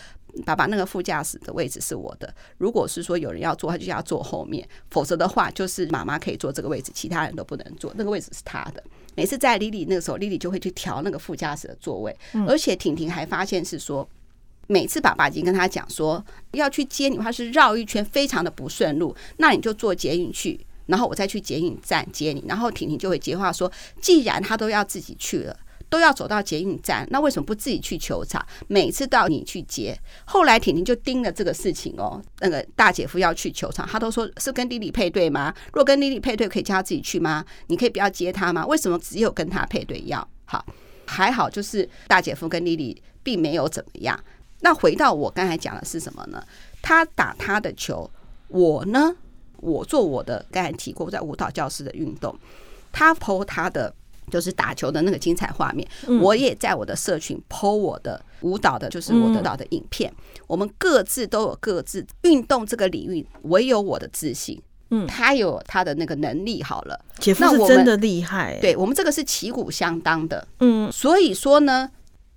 [0.46, 2.34] 爸爸，那个副驾驶的位置是我的。
[2.58, 7.92] 如果是说有人要坐，他就要坐后面；否则的话，就是妈妈可以坐这个位置，其他人都不能坐。
[7.98, 8.82] 那个位置是他的。
[9.14, 12.18] 每次在莉莉那个时候，莉莉就会去调那个副驾驶的座位。
[12.48, 14.08] 而且婷婷还发现是说，
[14.72, 19.14] 每次爸爸已经跟他讲说要去接你的话，是绕一圈，非常的不顺路。
[19.38, 22.44] 那你就坐捷运去，然后我再去捷运站接你。
[22.48, 25.58] 然后婷婷就会接话说，既然他都要自己去了。
[25.90, 28.42] 都要走到捷运站，那为什么不自己去球场？
[28.70, 29.94] 每次到你去接。
[30.24, 32.22] 后来婷婷就盯了这个事情哦。
[32.40, 35.54] 那个大姐夫要去球场，他都说是跟丽丽配对吗？
[35.74, 37.44] 若跟丽丽配对，可以叫他自己去吗？
[37.68, 38.66] 你可以不要接他吗？
[38.66, 40.26] 为什么只有跟他配对要？
[40.46, 40.66] 好，
[41.08, 44.18] 还好，就是大姐夫跟丽丽并没有怎么样。
[44.62, 46.44] 那回到我刚才讲的是什么呢？
[46.82, 48.10] 他打他的球，
[48.48, 49.16] 我呢，
[49.58, 50.46] 我做我的。
[50.50, 52.36] 刚才提过在舞蹈教室的运动，
[52.92, 53.94] 他 po 他的。
[54.30, 55.86] 就是打球的那个精彩画面，
[56.22, 60.14] 我也在我的社群 po 我的舞蹈的，就是我得到的影片。
[60.48, 66.64] 我们各自都有各自运动这个领域，唯有我的自信，嗯，他有他的那个能力。
[66.64, 71.90] 好了，姐夫是真的厉害，对我们这个是旗鼓相当的，嗯，所以说呢。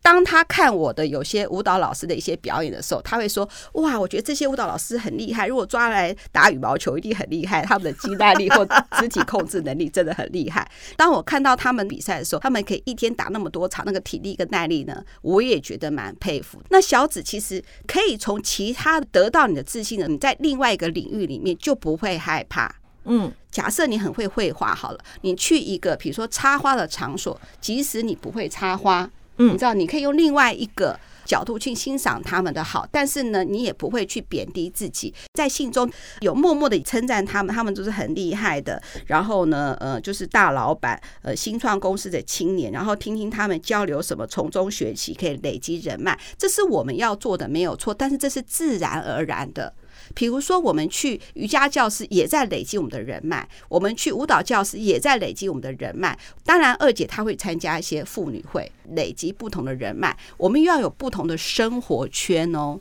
[0.05, 5.47] 当他看我的有些舞蹈老师的一些表演的时候，他会说：“哇，我觉得这些舞蹈老师很厉害。
[5.47, 7.63] 如果抓来打羽毛球，一定很厉害。
[7.63, 8.67] 他们的肌耐力或
[9.01, 16.61] 肢体控制能力真的很厉害。”当我看到他们比赛的时候，他们可以一天打那么多场，那个体力跟耐力呢，我也觉得蛮佩服。
[16.69, 22.71] 那小紫其实可以从其他得到你的自信呢，你在另外一个领域里面就不会害怕。
[23.07, 29.11] 嗯，假设你很会绘画，好了，你去一个比如说插花的场所，即使你不会插花。
[29.39, 38.81] 嗯，你知道，你可以用另外一个角度去欣赏他们的好，但是呢，你也不会去贬低自己，在信中有默默的称赞他们，他们都是很厉害的。
[39.07, 47.95] 然后呢，呃，就是大老板，呃，新创公司的青年，然后听听他们交流什么，从中学习，可以累积人脉，这是我们要做的，没有错。
[47.95, 49.73] 但是这是自然而然的。
[50.15, 56.19] 比如说，我们去瑜伽教室也在累积我们的人脉；我们去舞蹈教室也在累积我们的人脉。
[56.45, 60.17] 当然，二姐她会参加一些妇女会，累积不同的人脉。
[60.37, 62.79] 我们又要有不同的生活圈哦。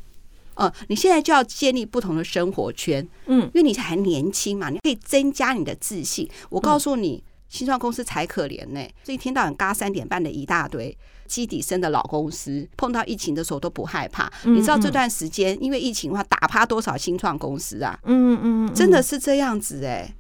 [0.55, 6.29] 呃，你现在就要建立不同的生活圈，嗯，因为你还年轻嘛，你可以增加你的自信。
[6.49, 10.95] 我告诉你，新创公司才可怜呢，这一天到晚嘎三点半的一大堆。
[11.27, 14.27] 基底深的老公司，碰到疫情的时候都不害怕。
[14.45, 17.99] 嗯嗯，你知道这段时间因为疫情的话，打趴多少新创公司啊？
[18.03, 20.15] 嗯嗯，嗯，真的是这样子哎、欸，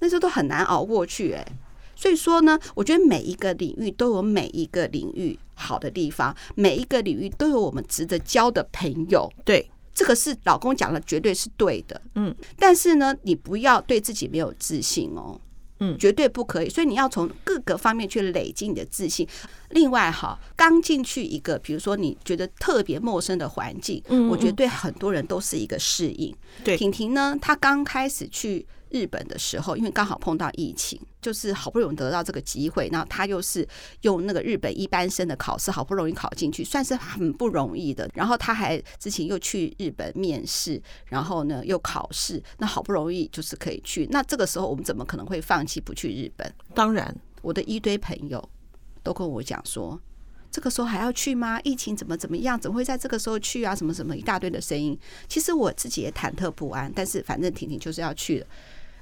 [0.00, 1.52] 那时候都很难熬过去哎、欸。
[1.94, 9.32] 所以说呢，我觉得每一个领域都有每一个领域好的地方，每一个领域都有我们值得交的朋友。
[9.46, 11.98] 对，这个是老公讲的，绝对是对的。
[12.14, 15.40] 嗯，但是呢，你不要对自己没有自信哦。
[15.80, 16.68] 嗯，绝对不可以。
[16.68, 19.26] 所以你要从各个方面去累积你的自信。
[19.70, 26.34] 另外，哈，刚进去一个，比如说你觉得特别陌生的环境，嗯，我觉得对很多人都是一个适应。
[26.64, 28.66] 对，婷婷呢，她刚开始去。
[28.90, 33.66] 日本的时候，因为刚好碰到疫情，就是好不容易得到这个机会，然后他又是
[34.02, 38.08] 用那个日本一般生的考试，好不容易考进去，算是很不容易的。
[38.14, 44.06] 然后他还之前又去日本面试，然后呢又考试，那好不容易就是可以去。
[44.10, 46.52] 那这个时候我们怎么可能会放弃不去日本？
[46.74, 48.46] 当然，我的一堆朋友
[49.02, 50.00] 都跟我讲说，
[50.56, 51.60] 这个时候还要去吗？
[51.64, 52.58] 疫情怎么怎么样？
[52.58, 53.76] 怎么会在这个时候去啊？
[53.76, 54.98] 什么什么一大堆的声音。
[55.28, 58.46] 其实我自己也忐忑不安，但是反正婷婷就是要去了。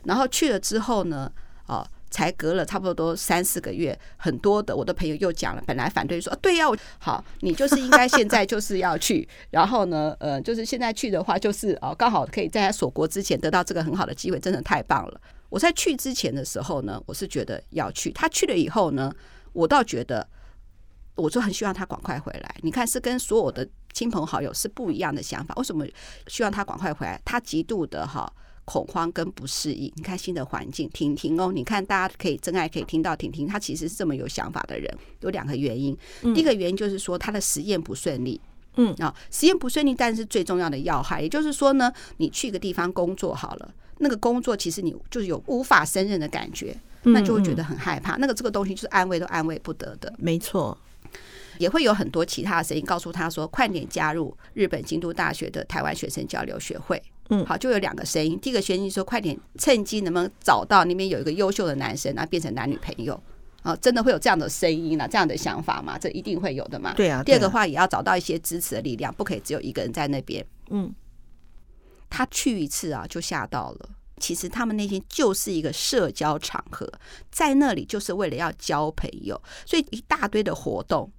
[0.03, 1.31] 然后去了之后呢，
[1.69, 6.67] 哦，才隔了差不多三四个月，很多的我的朋友又讲了，本来反对说，对呀，
[6.99, 15.21] 好，你就是应该现在就是要去， 然后呢，呃，就是现在去的话，就是哦，刚好可以在他锁国之前得到这个很好的机会，真的太棒了。
[15.51, 19.15] 我在去之前的时候呢，我是觉得要去，他去了以后呢，
[19.53, 20.27] 我倒觉得，
[21.15, 22.57] 我就很希望他赶快回来。
[22.63, 25.55] 你看，是跟所有的亲朋好友是不一样的想法。
[25.57, 25.87] 为什么
[26.27, 27.21] 希望他赶快回来？
[27.25, 28.33] 他极度的哈。
[28.67, 35.95] 恐慌跟不适应，你看新的环境，婷婷哦，你看大家可以真爱可以听到婷婷，她其实是这么有想法的人，有两个原因。
[36.35, 38.41] 第一个原因就是说她的实验不顺利，
[38.77, 48.17] 嗯啊，实验不顺利，但是最重要的要害，也就是说呢，你去一个地方工作好了，那个工作其实你就是有无法胜任的感觉，那就会觉得很害怕。
[48.17, 50.79] 那个这个东西就是安慰都安慰不得的，没错。
[51.59, 57.03] 也会有很多其他的声音告诉他说，快点加入日本京都大学的台湾学生交流学会。
[57.31, 58.39] 嗯，好，就有两个声音。
[58.39, 63.19] 第一个声音说，快点趁机能不能找到那边有一个优秀的男生，然后变成男女朋友
[63.63, 63.75] 啊？
[63.77, 65.09] 真的会有这样的声音呢？
[65.11, 65.97] 这样的想法吗？
[65.99, 66.93] 这一定会有的嘛？
[66.95, 67.23] 对啊。
[67.23, 70.45] 第二个话也要找到一些支持的力量，不可以只有一个人在那边。
[70.69, 70.95] 嗯，
[72.11, 73.89] 他去一次啊，就吓到了。
[74.19, 76.87] 其实他们那天就是一个社交场合，
[77.31, 81.11] 在那里就是为了要交朋友，所以一大堆的活动。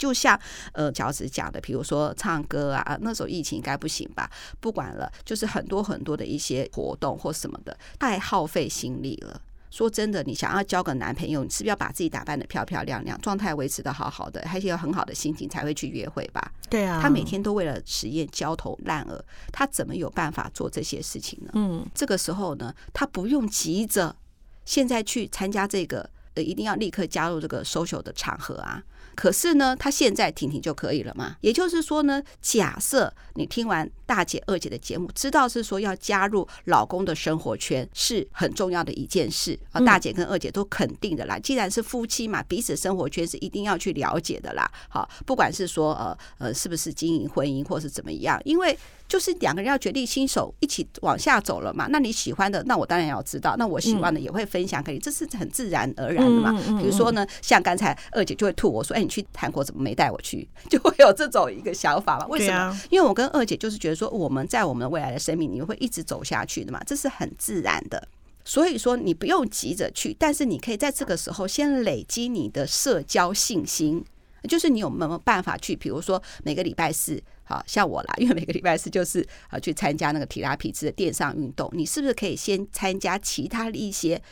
[0.00, 0.40] 就像
[0.72, 4.30] 呃，乔子讲的，比如说唱歌啊，那时候疫情应该不行吧？
[4.58, 9.42] 不管了，就是很多很多的一些活动或什么的，太耗费心力了。
[9.70, 16.50] 说真的，你想要交个男朋友，你是不是要把自己打扮的漂漂亮亮，状态维持的好好的，还是有很好的心情才会去约会吧？
[16.70, 21.50] 对啊，他每天都为了实验焦头烂额，他怎么有办法做这些事情呢？
[21.54, 24.16] 嗯，这个时候呢，他不用急着
[24.64, 28.82] 现在去参加这个，呃，一定要立刻加入这个 social 的场合啊。
[29.20, 31.36] 可是呢，他现在听听就可以了嘛？
[31.42, 39.80] 也就是说呢，假设你听完大姐、二姐的节目，知道是说要加入老公的生活圈是很重要的一件事啊。
[39.82, 44.68] 大姐跟二姐都肯定的啦，既然是夫妻嘛，彼此生活圈是一定要去了解的啦。
[44.88, 48.76] 好，不管是说呃呃，是不是经营婚姻，或是怎么样，因为。
[49.10, 51.88] 就是两个人要决定新手一起往下走了嘛？
[51.90, 56.52] 那你喜欢的，那我当然要知道；那我喜欢的也会分享给你，这是很自然而然的嘛。
[56.78, 62.26] 比如说呢，像刚才二姐就会吐我说：“哎，你去韩国怎么没带我去？” 就会有这种一个想法嘛。
[62.28, 62.80] 为什么？
[62.88, 68.08] 因为我跟二姐就是觉得说，我们在我们未来的生命你会一直走下去的嘛，这是很自然的。
[68.44, 74.04] 所以说你不用急着去，但是你可以在这个时候先累积你的社交信心，
[74.48, 75.76] 就是你有没有办法去？
[75.76, 77.22] 比如说每个礼拜四。
[77.50, 84.22] 好像我啦，因为每个礼拜四就是啊去参加那个提拉皮兹的电商运动，你是不是可以先参加其他的一些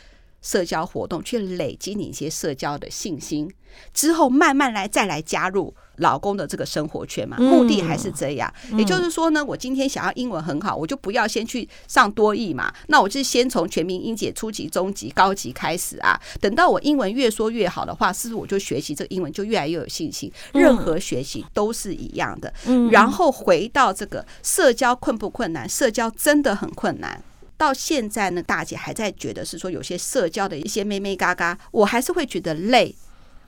[0.41, 3.51] 社交活动，去累积你一些社交的信心，
[3.93, 5.75] 之后慢慢来再来加入。
[5.99, 8.53] 老公的这个生活圈嘛，目的还是这样。
[8.77, 12.73] 也就是说呢，我今天想要英文很好，我就不要先去上多译嘛。
[12.87, 16.19] 那我就先从全民英姐初级、中级、高级开始啊。
[16.41, 20.31] 等到我英文越说越好的话，是不是我就学习这个英文就越来越有信心？
[20.53, 22.53] 任何学习都是一样的。
[22.91, 25.67] 然后回到这个社交困不困难？
[25.67, 27.21] 社交真的很困难。
[27.57, 32.95] 到现在呢，大姐还在觉得是说有些社交的一些妹妹嘎嘎，我还是会觉得累。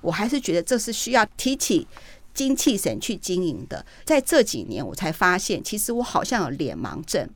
[0.02, 1.88] 我还是觉得这是需要提起。
[2.34, 7.30] 精气神去经营的，在这几年我才发现，其实我好像有脸盲症。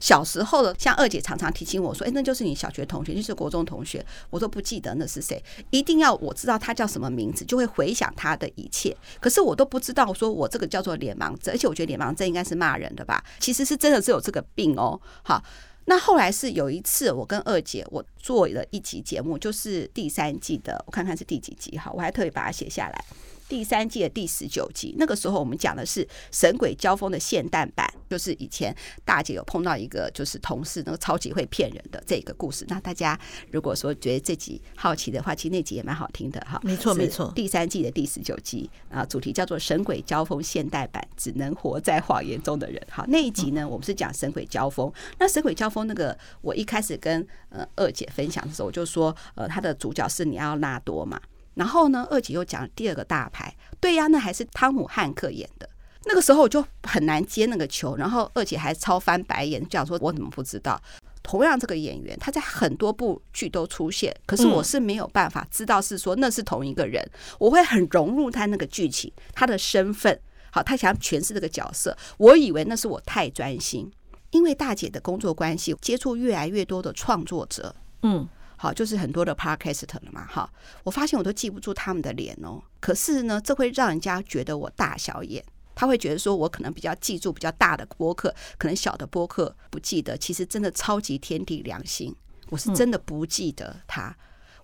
[0.00, 8.96] 小时候的，像二姐常常提醒我说：“哎，那就是你小学同学，就是国中同学。”我都不记得那是谁，一定要我知道他叫什么名字，就会回想他的一切。
[9.20, 13.22] 可是我都不知道，说我这个叫做脸盲症，而且我觉得脸盲症应该是骂人的吧？
[13.38, 15.00] 其实是真的是有这个病哦。
[15.22, 15.40] 好，
[15.84, 23.04] 那后来是有一次，我跟二姐我做了一集节目，就是第三季的，我看看是第几集哈，我还特别把它写下来。
[23.48, 24.94] 第三季的第十九集。
[24.98, 28.74] 那个时候我们讲的是神鬼交锋的现代版，就是以前
[29.04, 32.64] 大姐有碰到一个就是同事，那个超级会骗人的这个故事。
[32.68, 33.18] 那大家
[33.50, 36.60] 如果说觉得这集好奇的话，其实那集也蛮好听的哈。
[36.62, 42.80] 没错没错，第三季的第十九集啊，主题叫做神鬼交锋现代版，只能活在谎言中的人。
[42.90, 44.92] 好，那一集呢，我们是讲神鬼交锋。
[45.18, 51.20] 那神鬼交锋那个，我一开始跟呃二姐分享的时候，我就说呃，他的主角是尼奥纳多嘛。
[51.58, 55.68] 然后呢，二姐又讲第二个大牌，对呀，那还是汤姆汉克演的。
[56.04, 60.80] 那个时候我就很难接那个球，然后二姐还超翻白眼，讲说我怎么不知道？
[61.20, 67.04] 同样这个演员，他在很多部剧都出现，可是我是没有办法知道是说那是同一个人，
[67.40, 70.18] 我会很融入他那个剧情，他的身份。
[70.52, 73.90] 好，他想诠释这个角色，我以为那是我太专心，
[74.30, 78.26] 因为大姐的工作关系，接触越来越多的创作者，嗯。
[78.60, 80.52] 好，就是很多的 podcast 了嘛，哈，
[80.82, 82.60] 我发现我都记不住他们的脸哦。
[82.80, 85.42] 可是呢，这会让人家觉得我大小眼，
[85.76, 90.18] 他会觉得说我可能比较记住比较大的播客，可能小的播客不记得。
[90.18, 92.12] 其实真的超级天地良心，
[92.50, 94.12] 我是真的不记得他，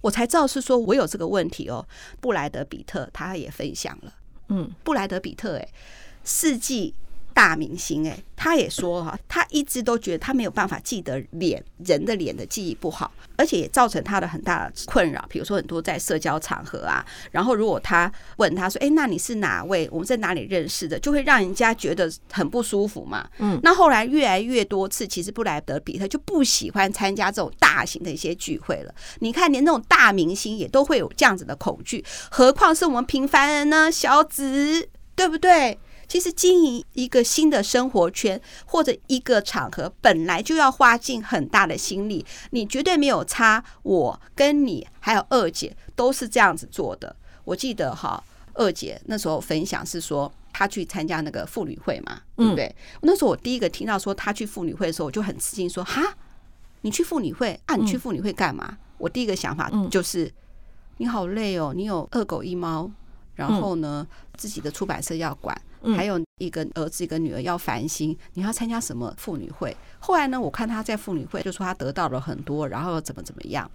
[0.01, 1.87] 我才知道是说我有这个问题哦。
[2.21, 4.13] 布莱德比特他也分享了，
[4.49, 5.69] 嗯，布莱德比特，哎，
[6.25, 6.95] 世纪。
[7.35, 15.23] 大明星哎，他也说哈，他一直都觉得他没有办法记得脸人的脸的记忆不好，而且也造成他的很大的困扰。
[15.29, 19.89] 比如说很多在社交场合啊，然后如果他问他说：“哎，那你是哪位？
[19.91, 23.29] 我们在哪里认识的？”就会让人家觉得很不舒服嘛。
[23.39, 28.95] 嗯，那后来越来越多次，其实布莱德比特就不喜欢参加这种大型的一些聚会了。
[29.19, 33.91] 你看，连那种大明星也都会有这样子的恐惧，何况是我们平凡人呢？
[33.91, 35.77] 小子，对不对？
[36.15, 42.25] 其实经营一个新的生活圈或者一个场合，本来就要花尽很大的心力。
[42.53, 47.17] 你绝对没有差，我跟你还有二姐都是这样子做的。
[47.43, 52.73] 我记得哈，二姐那时候分享是说，她去参加那个妇女会嘛，对不对？
[53.01, 56.01] 那时候我第一个听到说她去妇女会的时候，我就很吃惊，说哈，
[56.83, 57.75] 你去妇女会啊？
[57.75, 58.79] 你去妇女会干嘛？
[58.99, 60.33] 我第一个想法就是，
[60.99, 62.89] 你好累哦，你有二狗一猫，
[63.35, 64.07] 然后呢，
[64.37, 65.61] 自己的出版社要管。
[65.97, 69.77] 还有一个儿子一个女儿要烦心，你要参加什么妇女会？
[69.99, 73.71] 后来呢，我看他在妇女会就说他得到了很多，然后怎么怎么样。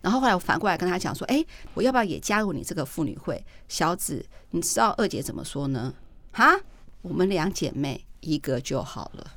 [0.00, 3.44] 然后后来我反过来跟他讲说，哎，我要不要也加入你这个妇女会？
[3.68, 5.92] 小子，你知道二姐怎么说呢？
[6.32, 6.58] 哈，
[7.02, 9.32] 我们两姐妹一个就好了。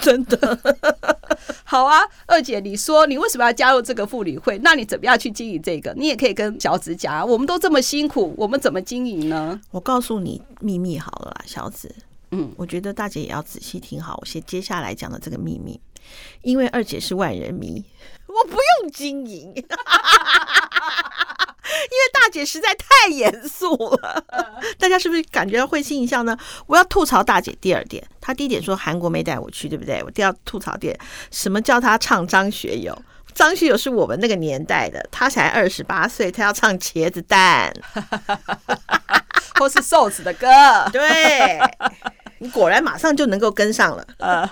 [0.00, 1.17] 真的
[1.64, 4.58] 好啊，二姐，你说你为什么要加入这个妇女会？
[4.58, 5.92] 那你怎么样去经营这个？
[5.96, 9.60] 你也可以跟小子讲，我们都这么辛苦，我们怎么经营呢？
[9.70, 11.94] 我告诉你秘密好了啦，小子，
[12.30, 15.80] 嗯，我觉得大姐也要仔细听好，我先接下来讲的这个秘密，
[16.42, 17.84] 因为二姐是万人迷，
[18.26, 19.54] 我不用经营。
[21.90, 24.24] 因为大姐实在太严肃了，
[24.78, 26.36] 大家是不是感觉到会心一笑呢？
[26.66, 30.02] 我要吐槽大姐第二点，她第一点说韩国没带我去，对不对？
[30.04, 30.98] 我第二吐槽点，
[31.30, 32.96] 什么叫她唱张学友？
[33.34, 37.72] 张学友是我们那个年代的，他才二十八岁，他要唱茄子蛋，
[39.58, 40.48] 或是瘦子的歌，
[40.92, 41.60] 对，
[42.38, 44.50] 你果然马上就能够跟上了，呃。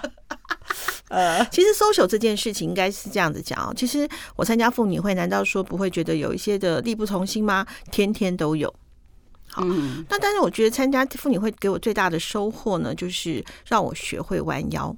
[1.09, 3.73] 呃，其实 social 这件事情应该是这样子讲哦。
[3.77, 7.67] 其实我参加妇女会，难道说不会觉得有一些的力不从心吗？
[7.91, 8.73] 天天都有。
[9.49, 9.65] 好，
[10.09, 14.95] 那但是我觉得参加妇女会给我最大的收获呢，就是让我学会弯腰。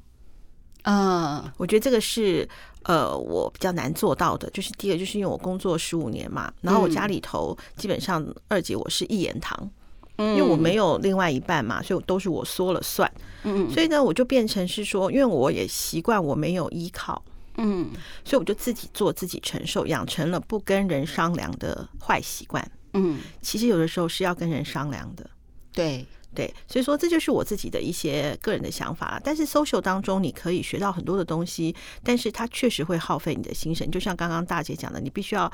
[0.84, 2.48] 嗯，我觉得这个是
[2.84, 4.48] 呃我比较难做到的。
[4.50, 9.70] 就是第一个，就是因为我工作十五年嘛，然后我家里头基本上二姐我是一言堂。
[10.18, 13.10] 因为我没有另外一半嘛，所以都是我说了算。
[13.44, 17.22] 嗯，所以呢，我就变成是说，因为我也习惯我没有依靠，
[17.56, 17.88] 嗯，
[18.24, 22.68] 所以我就自己做自己承受，养成了不跟人商量的坏习惯。
[22.94, 25.30] 嗯，其实有的时候是要跟人商量的。
[25.72, 26.04] 对
[26.34, 29.20] 对，所以说这就是我自己的一些个人的想法。
[29.22, 33.88] 但是 social 当中你可以学到很多的东西，但是它确实会耗费你的心神。
[33.88, 35.50] 就像刚刚大姐讲的，你必须要。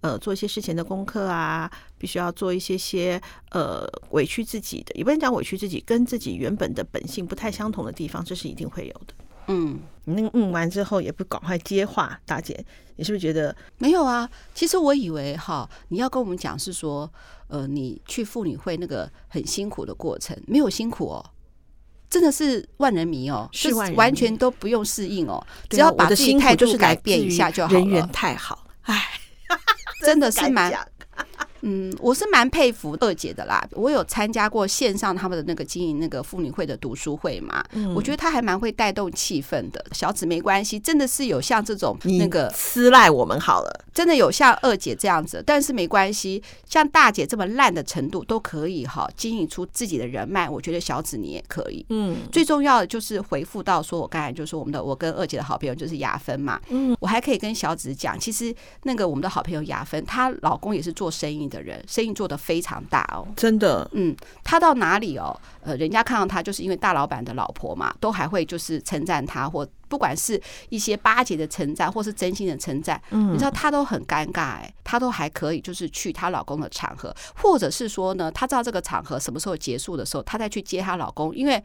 [0.00, 1.68] 呃，做一些事前的功课啊，
[1.98, 3.20] 必须要做一些些
[3.50, 9.14] 呃委屈自己的，也不能讲委屈自己，跟自己原本的本性不太相同的地方，这是一定会有的。
[9.48, 14.30] 嗯，你那个嗯完之后也不赶快接话，大姐，你是不是觉得没有啊？
[14.54, 17.10] 其实我以为哈，你要跟我们讲是说，
[17.48, 21.30] 呃，你去妇女会那个很辛苦的过程，没有辛苦哦，
[22.08, 27.78] 真的是万人迷哦，是完全都不用适应哦，只要把自己态度改变一下就好了。
[27.80, 29.02] 人缘太好，哎。
[30.00, 30.72] 真的是蛮，
[31.62, 33.66] 嗯，我是蛮佩服二姐的啦。
[33.72, 39.84] 我有参加过线上他们的那个经营那个妇女会的读书会嘛，嗯、我觉得她还蛮会带动气氛的。
[39.92, 50.48] 小紫没关系，真的是有像这种那个私赖我们好了，真的有像二姐这样子，但是没关系，像大姐这么烂的程度都可以哈，经营出自己的人脉。
[50.48, 58.54] 我觉得小紫你也可以，嗯，最重要的就是回复到说我刚才就说我们的我跟二姐的好朋友就是雅芬嘛，嗯，我还可以跟小紫讲，其实
[58.84, 81.62] 那个我们的好朋友雅芬，她老公也是做生意的人，生意做得非常大哦，真的，嗯，他到哪里哦，呃，人家看到他就是因为大老板的老婆嘛，都还会就是称赞他，或不管是一些巴结的称赞，或是真心的称赞，嗯，你知道他都很尴尬哎，他都还可以就是去她老公的场合，或者是说呢，他知道这个场合什么时候结束的时候，他再去接她老公，因为。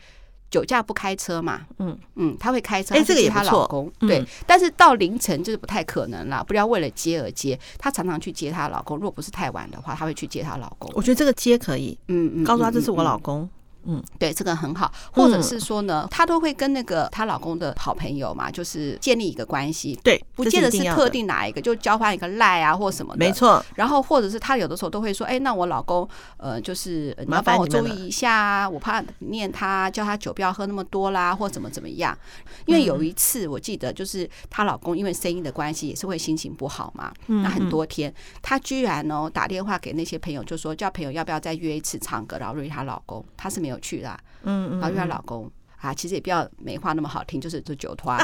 [0.54, 1.62] 酒驾不开车嘛？
[1.80, 2.94] 嗯嗯，她会开车。
[2.94, 6.44] 哎，这个也她老公对，嗯、但是到凌晨就是不太可能了。
[6.44, 8.98] 不要为了接而接，她常常去接她老公。
[8.98, 10.92] 如果不是太晚的话，她会去接她老公。
[10.94, 13.42] 我觉得这个接可以，嗯嗯，告诉他这是我老公。
[13.42, 13.50] 嗯嗯
[13.86, 20.00] 嗯嗯，对，这个很好，或者是说呢，她都会跟那个她老公的好朋友嘛，就是建立一个关系。
[20.04, 23.20] 对，不见得是特定哪一个，就交换一个赖啊或什么的。
[23.20, 23.64] 没错。
[23.76, 26.08] 然后或者是她有的时候都会说，哎，那我老公
[26.38, 32.18] 呃，就是你要帮我注意一下啊，我怕念他，叫他酒不要喝那么多啦，或怎么怎么样。
[32.66, 37.14] 因为有一次我记得，就是她老公因为生意的关系，也是会心情不好嘛。
[37.28, 43.73] 那很多天，她居然哦打电话给那些朋友，就说叫朋友要不要再约一次唱歌，然后约她老公，她是没有。
[43.74, 45.52] 有去啦，嗯嗯，然后约她老公
[45.82, 48.16] 啊，其实也不要没话那么好听，就是做 酒托。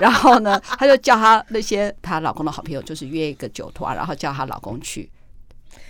[0.00, 5.08] 然后呢， 她就叫她那些她老公的好朋友，就是约一个酒托，然后叫她老公去。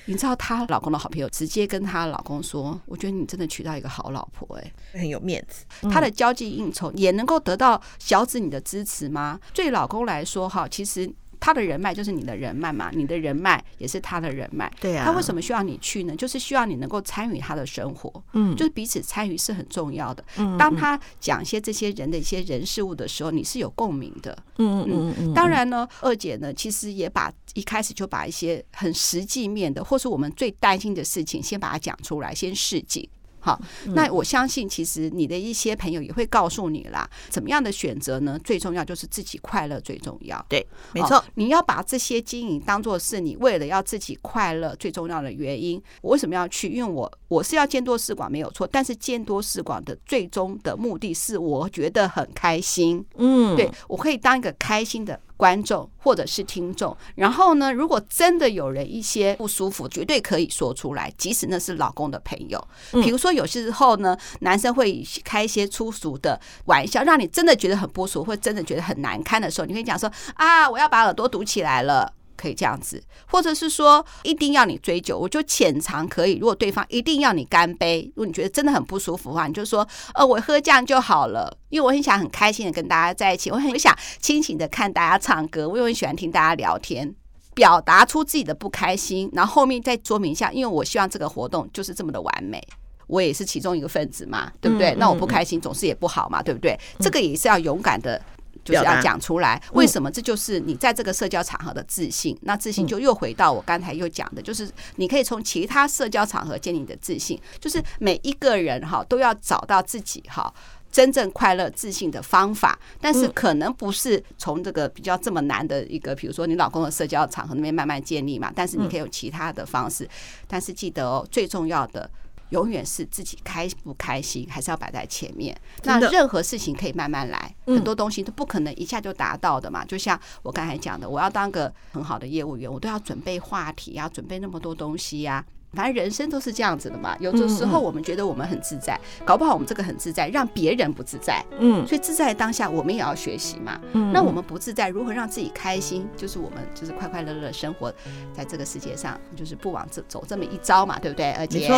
[0.05, 5.65] 你知道她老公的好朋友直接跟她老公说：“我觉得你真的娶到一个好老婆，哎，很有面子。
[5.91, 9.41] 她的交际应酬也能够得到小子你的支持吗？
[9.55, 11.11] 对老公来说，哈，其实。”
[11.47, 14.69] 他的人脉就是你的人脉嘛，你的人脉也是他的人脉。
[14.81, 16.17] 对啊，他为什么需要你去呢？
[16.17, 18.13] 就是需要你能够参与他的生活。
[18.33, 20.25] 嗯，就是彼此参与是很重要的。
[20.39, 24.37] 嗯，当他讲一些这些人的一些人事物的时候，你是有共鸣的。
[24.59, 25.35] 嗯嗯嗯嗯。
[25.35, 33.09] 当然呢，二姐呢，其实也把一开始就把一些很实际面的，或是我们最担心的事情，先把它讲出来，先示警。
[33.47, 33.61] 好，
[33.95, 38.37] 那我相信其实你的一些朋友也会告诉你啦，怎么样的选择呢？
[38.43, 40.45] 最重要就是自己快乐最重要。
[40.49, 45.81] 对，没错，你要把这些经营当做是你为了要自己快乐最重要的原因。
[46.03, 46.69] 我为什么要去？
[46.69, 53.07] 因为我我是要见多识广没有错，但是见多识广的最终的目的是我觉得很开心。
[53.15, 55.21] 嗯，对，我可以当一个开心的。
[55.37, 62.68] 观众或者是听众，然后呢，如果真的有人一些不舒服，绝对可以说出来，即使那是老公的朋友。
[63.03, 76.37] 比如说，有些时候呢，男生会开一些粗俗的玩笑，让你真的觉得很不舒服，或真的觉得很难堪的时候，你可以讲说：“啊，我要把耳朵堵起来了。”可以这样子，或者是说一定要你追究，我就浅尝可以。
[76.39, 87.14] 如果对方一定要你干杯，如果你觉得真的很不舒服的话，你就说呃，我喝这样就好了，因为我很想很开心的跟大家在一起，我很想清醒的看大家唱歌，我又很喜欢听大家聊天，
[87.55, 92.62] 表达出自己的不开心，然后后面再说明一下，因为我希望这个活动就是这么的完美，
[93.07, 94.95] 我也是其中一个分子嘛，对不对？
[94.99, 96.78] 那我不开心总是也不好嘛，对不对？
[97.01, 98.20] 这个也是要勇敢的。
[98.67, 100.11] 就是要讲出来，为什么？
[100.11, 102.37] 这就是你在这个社交场合的自信。
[102.43, 107.41] 那自信就又回到我刚才又讲的，就是你可以从其他社交场合建立你的自信。
[107.61, 110.53] 就是每一个人哈都要找到自己哈
[110.91, 118.53] 真正快乐自信的方法，但是可能不是从这个比较这么难的一个，比如说你老公的社交场合那边慢慢建立嘛。
[118.55, 120.09] 但是你可以有其他的方式。
[120.49, 122.11] 但是记得哦，最重要的。
[122.51, 125.57] 永远是自己开不开心，还是要摆在前面。
[125.85, 129.85] 那任何事情可以慢慢来，很多东西都不可能一下就达到的嘛。
[129.85, 135.45] 就像我刚才讲的，我要当个很好的业务员，我都要准备话题呀，准备那么多东西呀。
[135.73, 137.15] 反正人生都是这样子的嘛。
[137.21, 141.45] 有的时候我们觉得我们很自在，搞不好我们这个很自在，让别人不自在。
[141.59, 143.79] 嗯，所以自在当下，我们也要学习嘛。
[143.93, 146.09] 嗯，那我们不自在，如何让自己开心？
[146.17, 147.93] 就是我们就是快快乐乐生活
[148.33, 151.33] 在这个世界上，就是不往这走这么一遭嘛，对不对？
[151.33, 151.69] 而且。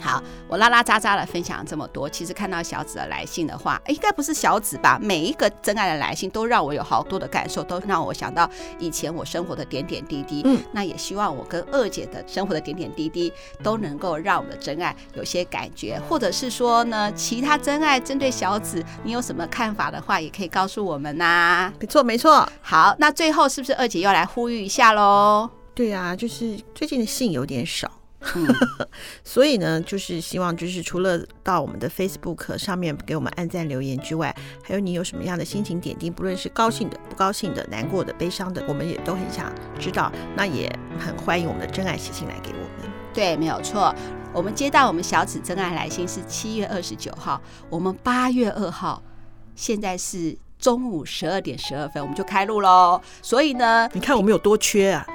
[0.00, 4.98] 好，我拉拉杂杂的分享了这么多，其实看到小紫的来信的话，应该不是小紫吧？
[5.00, 8.48] 每一个真爱的来信都让我有好多的感受，都让我想到
[8.78, 10.42] 以前我生活的点点滴滴。
[10.44, 21.72] 嗯，那也希望我跟二姐的生活的点点滴滴都能够让我们的真爱有些感觉，或者是说呢，其他真爱针对小紫，你有什么看法的话，也可以告诉我们呐、啊。
[21.80, 22.46] 没错，没错。
[22.60, 25.48] 好，那最后是不是二姐要来呼吁一下喽？
[25.74, 27.90] 对啊，就是最近的信有点少。
[29.22, 40.10] 所以呢，就是希望就是除了到我们的 Facebook 上面给我们按赞留言之外，还有你有什么样的心情点滴，不论是高兴的、不高兴的、难过的、悲伤的，我们也都很想知道。
[40.36, 42.90] 那也很欢迎我们的真爱写信来给我们。
[43.12, 43.94] 对，没有错。
[44.32, 49.02] 我们接到我们小紫真爱来信是七月二十九号，我们八月二号，
[49.54, 50.36] 现在是。
[50.64, 52.98] 中午十二点十二分，我们就开录喽。
[53.20, 55.06] 所以呢，你看我们有多缺啊！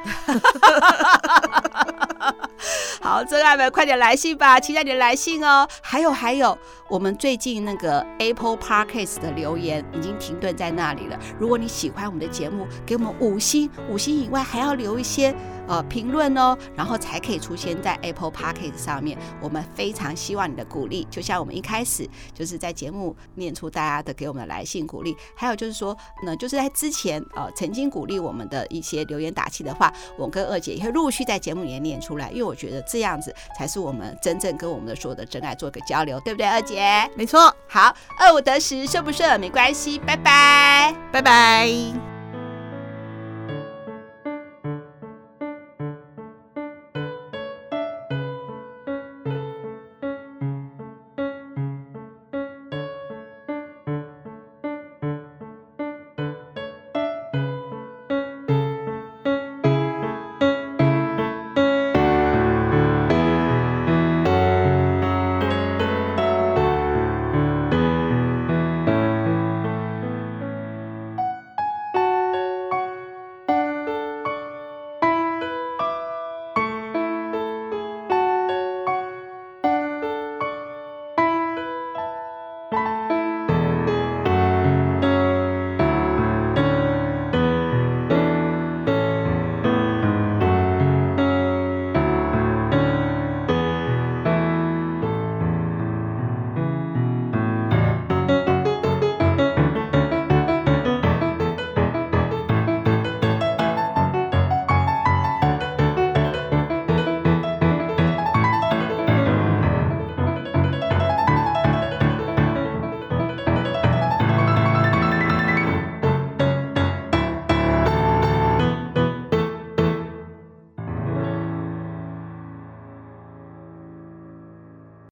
[3.02, 5.68] 好，真爱们快点来信吧，期待你的来信哦。
[5.82, 6.56] 还有还有，
[6.88, 11.18] 我们最近那个 Apple Podcast 的留言已经停顿在那里了。
[11.40, 15.34] 如果你喜欢我们的节目，给我们五星，五星以外还要留一些
[15.70, 19.18] 呃评论哦，然后才可以出现在 Apple Podcast 上面。
[19.42, 25.96] 我们非常希望你的鼓励，就像我们一开始就是在节目念出大家的给我们的来信鼓励，还有就是说
[26.26, 37.10] 呢，就是在之前呃曾经鼓励我们的一些留言打气的话，我跟二姐也会陆续在节目里面念出来，因为我觉得这样子才是我们真正跟我们的所有的真爱做一个交流，对不对，二姐？
[37.16, 37.54] 没错。
[37.68, 42.09] 好，二五得十，顺不顺没关系，拜拜，拜拜。